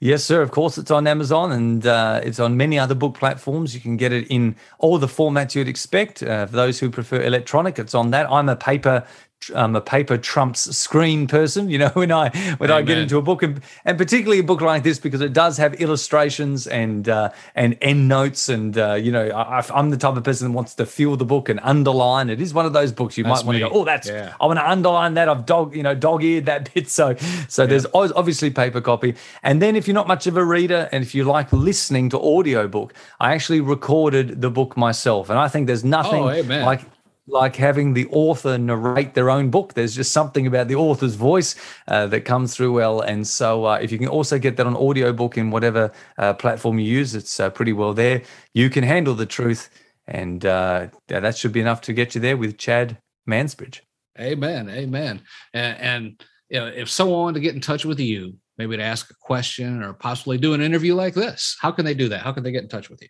Yes, 0.00 0.24
sir. 0.24 0.42
Of 0.42 0.50
course, 0.50 0.78
it's 0.78 0.90
on 0.90 1.06
Amazon 1.06 1.52
and 1.52 1.86
uh, 1.86 2.20
it's 2.24 2.40
on 2.40 2.56
many 2.56 2.78
other 2.78 2.94
book 2.94 3.14
platforms. 3.14 3.74
You 3.74 3.80
can 3.80 3.96
get 3.96 4.12
it 4.12 4.26
in 4.28 4.56
all 4.78 4.98
the 4.98 5.06
formats 5.06 5.54
you'd 5.54 5.68
expect. 5.68 6.22
Uh, 6.22 6.46
for 6.46 6.56
those 6.56 6.80
who 6.80 6.90
prefer 6.90 7.22
electronic, 7.22 7.78
it's 7.78 7.94
on 7.94 8.10
that. 8.10 8.30
I'm 8.30 8.48
a 8.48 8.56
paper 8.56 9.06
I'm 9.54 9.74
a 9.74 9.80
paper 9.80 10.18
trumps 10.18 10.76
screen 10.76 11.26
person. 11.26 11.70
You 11.70 11.78
know, 11.78 11.88
when 11.94 12.12
I 12.12 12.28
when 12.58 12.70
Amen. 12.70 12.82
I 12.82 12.82
get 12.82 12.98
into 12.98 13.16
a 13.16 13.22
book, 13.22 13.42
and, 13.42 13.60
and 13.84 13.96
particularly 13.96 14.40
a 14.40 14.42
book 14.42 14.60
like 14.60 14.82
this 14.82 14.98
because 14.98 15.20
it 15.20 15.32
does 15.32 15.56
have 15.56 15.74
illustrations 15.74 16.66
and 16.66 17.08
uh, 17.08 17.30
and 17.54 17.76
end 17.80 18.08
notes, 18.08 18.48
and 18.48 18.76
uh, 18.76 18.94
you 18.94 19.10
know, 19.10 19.28
I, 19.30 19.64
am 19.78 19.90
the 19.90 19.96
type 19.96 20.16
of 20.16 20.24
person 20.24 20.48
that 20.48 20.54
wants 20.54 20.74
to 20.74 20.86
feel 20.86 21.16
the 21.16 21.24
book 21.24 21.48
and 21.48 21.60
underline. 21.62 22.28
It 22.28 22.40
is 22.40 22.52
one 22.52 22.66
of 22.66 22.72
those 22.72 22.92
books 22.92 23.16
you 23.16 23.24
that's 23.24 23.42
might 23.42 23.46
want 23.46 23.56
to 23.56 23.68
go, 23.68 23.70
oh, 23.72 23.84
that's 23.84 24.08
yeah. 24.08 24.34
I 24.40 24.46
want 24.46 24.58
to 24.58 24.68
underline 24.68 25.14
that. 25.14 25.28
I've 25.28 25.46
dog 25.46 25.74
you 25.74 25.82
know 25.82 25.94
dog 25.94 26.22
eared 26.22 26.46
that 26.46 26.72
bit. 26.74 26.90
So 27.00 27.14
so 27.48 27.62
yeah. 27.62 27.68
there's 27.68 27.86
obviously 27.94 28.50
paper 28.50 28.80
copy, 28.80 29.14
and 29.42 29.62
then 29.62 29.76
if 29.76 29.86
you're 29.86 29.94
not 29.94 30.08
much 30.08 30.26
of 30.26 30.36
a 30.36 30.44
reader 30.44 30.88
and 30.92 31.04
if 31.04 31.14
you 31.14 31.24
like 31.24 31.52
listening 31.52 32.10
to 32.10 32.20
audio 32.20 32.66
book, 32.66 32.94
I 33.20 33.32
actually 33.32 33.60
recorded 33.60 34.40
the 34.40 34.50
book 34.50 34.76
myself, 34.76 35.30
and 35.30 35.38
I 35.38 35.46
think 35.48 35.66
there's 35.66 35.84
nothing 35.84 36.22
oh, 36.22 36.42
like 36.64 36.80
like 37.26 37.56
having 37.56 37.94
the 37.94 38.06
author 38.10 38.58
narrate 38.58 39.14
their 39.14 39.30
own 39.30 39.50
book. 39.50 39.74
There's 39.74 39.94
just 39.94 40.12
something 40.12 40.46
about 40.46 40.68
the 40.68 40.74
author's 40.74 41.14
voice 41.14 41.54
uh, 41.88 42.06
that 42.08 42.24
comes 42.24 42.54
through 42.54 42.72
well. 42.72 43.00
And 43.00 43.26
so, 43.26 43.66
uh, 43.66 43.78
if 43.80 43.92
you 43.92 43.98
can 43.98 44.08
also 44.08 44.38
get 44.38 44.56
that 44.56 44.66
on 44.66 44.76
audiobook 44.76 45.36
in 45.36 45.50
whatever 45.50 45.92
uh, 46.18 46.34
platform 46.34 46.78
you 46.78 46.86
use, 46.86 47.14
it's 47.14 47.38
uh, 47.40 47.50
pretty 47.50 47.72
well 47.72 47.94
there. 47.94 48.22
You 48.54 48.70
can 48.70 48.84
handle 48.84 49.14
the 49.14 49.26
truth, 49.26 49.70
and 50.06 50.44
uh, 50.44 50.88
that 51.08 51.36
should 51.36 51.52
be 51.52 51.60
enough 51.60 51.80
to 51.82 51.92
get 51.92 52.14
you 52.14 52.20
there 52.20 52.36
with 52.36 52.58
Chad 52.58 52.98
Mansbridge. 53.28 53.80
Amen. 54.18 54.68
Amen. 54.68 55.22
And, 55.54 55.78
and 55.78 56.24
you 56.48 56.60
know, 56.60 56.66
if 56.66 56.90
someone 56.90 57.20
wanted 57.20 57.34
to 57.34 57.40
get 57.40 57.54
in 57.54 57.60
touch 57.60 57.84
with 57.84 58.00
you, 58.00 58.34
maybe 58.58 58.76
to 58.76 58.82
ask 58.82 59.10
a 59.10 59.14
question 59.20 59.82
or 59.82 59.94
possibly 59.94 60.36
do 60.36 60.52
an 60.52 60.60
interview 60.60 60.94
like 60.94 61.14
this, 61.14 61.56
how 61.60 61.70
can 61.70 61.84
they 61.84 61.94
do 61.94 62.08
that? 62.08 62.22
How 62.22 62.32
can 62.32 62.42
they 62.42 62.52
get 62.52 62.62
in 62.62 62.68
touch 62.68 62.90
with 62.90 63.00
you? 63.00 63.08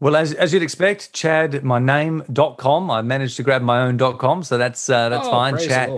Well, 0.00 0.16
as, 0.16 0.32
as 0.32 0.54
you'd 0.54 0.62
expect, 0.62 1.12
Chad, 1.12 1.62
my 1.62 1.78
name.com. 1.78 2.90
I 2.90 3.02
managed 3.02 3.36
to 3.36 3.42
grab 3.42 3.60
my 3.60 3.82
own.com, 3.82 4.42
so 4.42 4.56
that's 4.56 4.88
uh, 4.88 5.10
that's 5.10 5.28
oh, 5.28 5.30
fine. 5.30 5.58
Chad, 5.58 5.90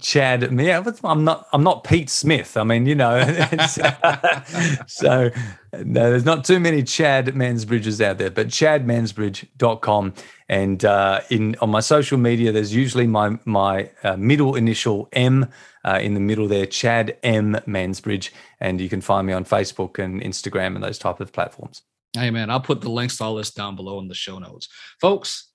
Chad, 0.00 0.60
yeah, 0.60 0.84
I'm 1.02 1.24
not 1.24 1.46
I'm 1.52 1.64
not 1.64 1.82
Pete 1.82 2.08
Smith. 2.08 2.56
I 2.56 2.62
mean, 2.62 2.86
you 2.86 2.94
know, 2.94 3.20
so 4.86 5.30
no, 5.72 6.10
there's 6.10 6.24
not 6.24 6.44
too 6.44 6.60
many 6.60 6.84
Chad 6.84 7.26
Mansbridges 7.26 8.00
out 8.00 8.18
there, 8.18 8.30
but 8.30 8.46
chadmansbridge.com. 8.46 10.14
And 10.48 10.84
uh, 10.84 11.20
in 11.30 11.56
on 11.60 11.70
my 11.70 11.80
social 11.80 12.18
media, 12.18 12.52
there's 12.52 12.74
usually 12.74 13.08
my 13.08 13.38
my 13.44 13.90
uh, 14.04 14.16
middle 14.16 14.54
initial 14.54 15.08
M 15.12 15.48
uh, 15.84 15.98
in 16.00 16.14
the 16.14 16.20
middle 16.20 16.46
there, 16.46 16.66
Chad 16.66 17.16
M 17.24 17.54
Mansbridge, 17.66 18.30
and 18.60 18.80
you 18.80 18.88
can 18.88 19.00
find 19.00 19.26
me 19.26 19.32
on 19.32 19.44
Facebook 19.44 19.98
and 19.98 20.20
Instagram 20.20 20.76
and 20.76 20.84
those 20.84 20.98
type 20.98 21.18
of 21.18 21.32
platforms. 21.32 21.82
Hey, 22.12 22.30
man, 22.30 22.50
I'll 22.50 22.60
put 22.60 22.80
the 22.80 22.90
links 22.90 23.18
to 23.18 23.24
all 23.24 23.36
this 23.36 23.52
down 23.52 23.76
below 23.76 24.00
in 24.00 24.08
the 24.08 24.14
show 24.14 24.38
notes. 24.38 24.68
Folks, 25.00 25.50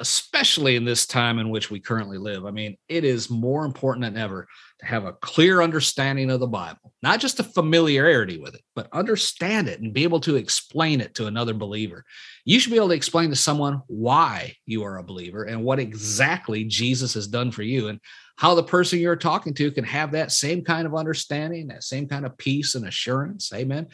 especially 0.00 0.76
in 0.76 0.84
this 0.84 1.06
time 1.06 1.38
in 1.38 1.50
which 1.50 1.70
we 1.70 1.80
currently 1.80 2.18
live, 2.18 2.44
I 2.44 2.50
mean, 2.50 2.76
it 2.88 3.04
is 3.04 3.30
more 3.30 3.64
important 3.64 4.04
than 4.04 4.20
ever 4.20 4.46
to 4.80 4.86
have 4.86 5.04
a 5.04 5.12
clear 5.12 5.62
understanding 5.62 6.30
of 6.30 6.40
the 6.40 6.46
Bible, 6.46 6.92
not 7.02 7.20
just 7.20 7.40
a 7.40 7.44
familiarity 7.44 8.38
with 8.38 8.54
it, 8.54 8.60
but 8.74 8.88
understand 8.92 9.68
it 9.68 9.80
and 9.80 9.94
be 9.94 10.02
able 10.02 10.20
to 10.20 10.36
explain 10.36 11.00
it 11.00 11.14
to 11.14 11.26
another 11.26 11.54
believer. 11.54 12.04
You 12.44 12.58
should 12.58 12.72
be 12.72 12.76
able 12.76 12.88
to 12.88 12.94
explain 12.94 13.30
to 13.30 13.36
someone 13.36 13.82
why 13.86 14.56
you 14.66 14.82
are 14.82 14.98
a 14.98 15.04
believer 15.04 15.44
and 15.44 15.62
what 15.62 15.78
exactly 15.78 16.64
Jesus 16.64 17.14
has 17.14 17.28
done 17.28 17.52
for 17.52 17.62
you 17.62 17.88
and 17.88 18.00
how 18.36 18.54
the 18.54 18.64
person 18.64 18.98
you're 18.98 19.14
talking 19.14 19.54
to 19.54 19.70
can 19.70 19.84
have 19.84 20.12
that 20.12 20.32
same 20.32 20.64
kind 20.64 20.86
of 20.86 20.94
understanding, 20.96 21.68
that 21.68 21.84
same 21.84 22.08
kind 22.08 22.26
of 22.26 22.36
peace 22.36 22.74
and 22.74 22.86
assurance. 22.86 23.52
Amen. 23.54 23.86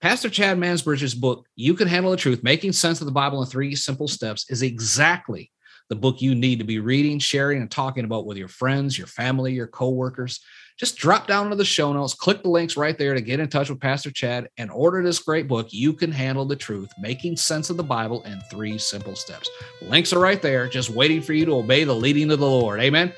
Pastor 0.00 0.30
Chad 0.30 0.56
Mansbridge's 0.56 1.14
book, 1.14 1.46
You 1.56 1.74
Can 1.74 1.86
Handle 1.86 2.10
the 2.10 2.16
Truth 2.16 2.42
Making 2.42 2.72
Sense 2.72 3.02
of 3.02 3.04
the 3.04 3.12
Bible 3.12 3.42
in 3.42 3.48
Three 3.48 3.74
Simple 3.74 4.08
Steps, 4.08 4.48
is 4.48 4.62
exactly 4.62 5.50
the 5.90 5.96
book 5.96 6.22
you 6.22 6.34
need 6.34 6.58
to 6.58 6.64
be 6.64 6.78
reading, 6.78 7.18
sharing, 7.18 7.60
and 7.60 7.70
talking 7.70 8.06
about 8.06 8.24
with 8.24 8.38
your 8.38 8.48
friends, 8.48 8.96
your 8.96 9.06
family, 9.06 9.52
your 9.52 9.66
coworkers. 9.66 10.40
Just 10.78 10.96
drop 10.96 11.26
down 11.26 11.44
into 11.44 11.56
the 11.56 11.66
show 11.66 11.92
notes, 11.92 12.14
click 12.14 12.42
the 12.42 12.48
links 12.48 12.78
right 12.78 12.96
there 12.96 13.12
to 13.12 13.20
get 13.20 13.40
in 13.40 13.48
touch 13.48 13.68
with 13.68 13.78
Pastor 13.78 14.10
Chad 14.10 14.48
and 14.56 14.70
order 14.70 15.02
this 15.02 15.18
great 15.18 15.46
book, 15.46 15.66
You 15.70 15.92
Can 15.92 16.12
Handle 16.12 16.46
the 16.46 16.56
Truth 16.56 16.88
Making 16.98 17.36
Sense 17.36 17.68
of 17.68 17.76
the 17.76 17.84
Bible 17.84 18.22
in 18.22 18.40
Three 18.50 18.78
Simple 18.78 19.14
Steps. 19.14 19.50
links 19.82 20.14
are 20.14 20.18
right 20.18 20.40
there, 20.40 20.66
just 20.66 20.88
waiting 20.88 21.20
for 21.20 21.34
you 21.34 21.44
to 21.44 21.56
obey 21.56 21.84
the 21.84 21.94
leading 21.94 22.30
of 22.30 22.38
the 22.38 22.46
Lord. 22.46 22.80
Amen. 22.80 23.12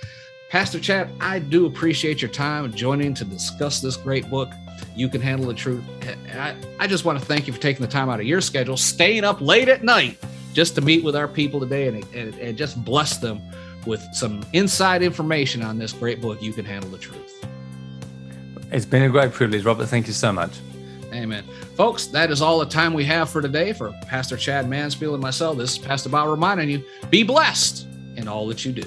Pastor 0.52 0.78
Chad, 0.78 1.08
I 1.18 1.38
do 1.38 1.64
appreciate 1.64 2.20
your 2.20 2.30
time 2.30 2.70
joining 2.74 3.14
to 3.14 3.24
discuss 3.24 3.80
this 3.80 3.96
great 3.96 4.28
book 4.28 4.52
you 4.94 5.08
can 5.08 5.22
handle 5.22 5.46
the 5.46 5.54
truth. 5.54 5.82
I, 6.30 6.54
I 6.78 6.86
just 6.86 7.06
want 7.06 7.18
to 7.18 7.24
thank 7.24 7.46
you 7.46 7.54
for 7.54 7.58
taking 7.58 7.80
the 7.80 7.90
time 7.90 8.10
out 8.10 8.20
of 8.20 8.26
your 8.26 8.42
schedule, 8.42 8.76
staying 8.76 9.24
up 9.24 9.40
late 9.40 9.70
at 9.70 9.82
night 9.82 10.18
just 10.52 10.74
to 10.74 10.82
meet 10.82 11.02
with 11.02 11.16
our 11.16 11.26
people 11.26 11.58
today 11.58 11.88
and, 11.88 12.04
and, 12.14 12.34
and 12.34 12.58
just 12.58 12.84
bless 12.84 13.16
them 13.16 13.40
with 13.86 14.06
some 14.12 14.44
inside 14.52 15.02
information 15.02 15.62
on 15.62 15.78
this 15.78 15.94
great 15.94 16.20
book, 16.20 16.42
You 16.42 16.52
Can 16.52 16.66
Handle 16.66 16.90
the 16.90 16.98
Truth. 16.98 17.46
It's 18.70 18.84
been 18.84 19.04
a 19.04 19.08
great 19.08 19.32
privilege, 19.32 19.64
Robert. 19.64 19.86
Thank 19.86 20.06
you 20.06 20.12
so 20.12 20.34
much. 20.34 20.52
Amen. 21.14 21.44
Folks, 21.78 22.08
that 22.08 22.30
is 22.30 22.42
all 22.42 22.58
the 22.58 22.66
time 22.66 22.92
we 22.92 23.06
have 23.06 23.30
for 23.30 23.40
today. 23.40 23.72
For 23.72 23.90
Pastor 24.06 24.36
Chad 24.36 24.68
Mansfield 24.68 25.14
and 25.14 25.22
myself, 25.22 25.56
this 25.56 25.72
is 25.72 25.78
Pastor 25.78 26.10
Bob 26.10 26.28
reminding 26.28 26.68
you 26.68 26.84
be 27.08 27.22
blessed 27.22 27.86
in 28.16 28.28
all 28.28 28.46
that 28.48 28.66
you 28.66 28.72
do. 28.72 28.86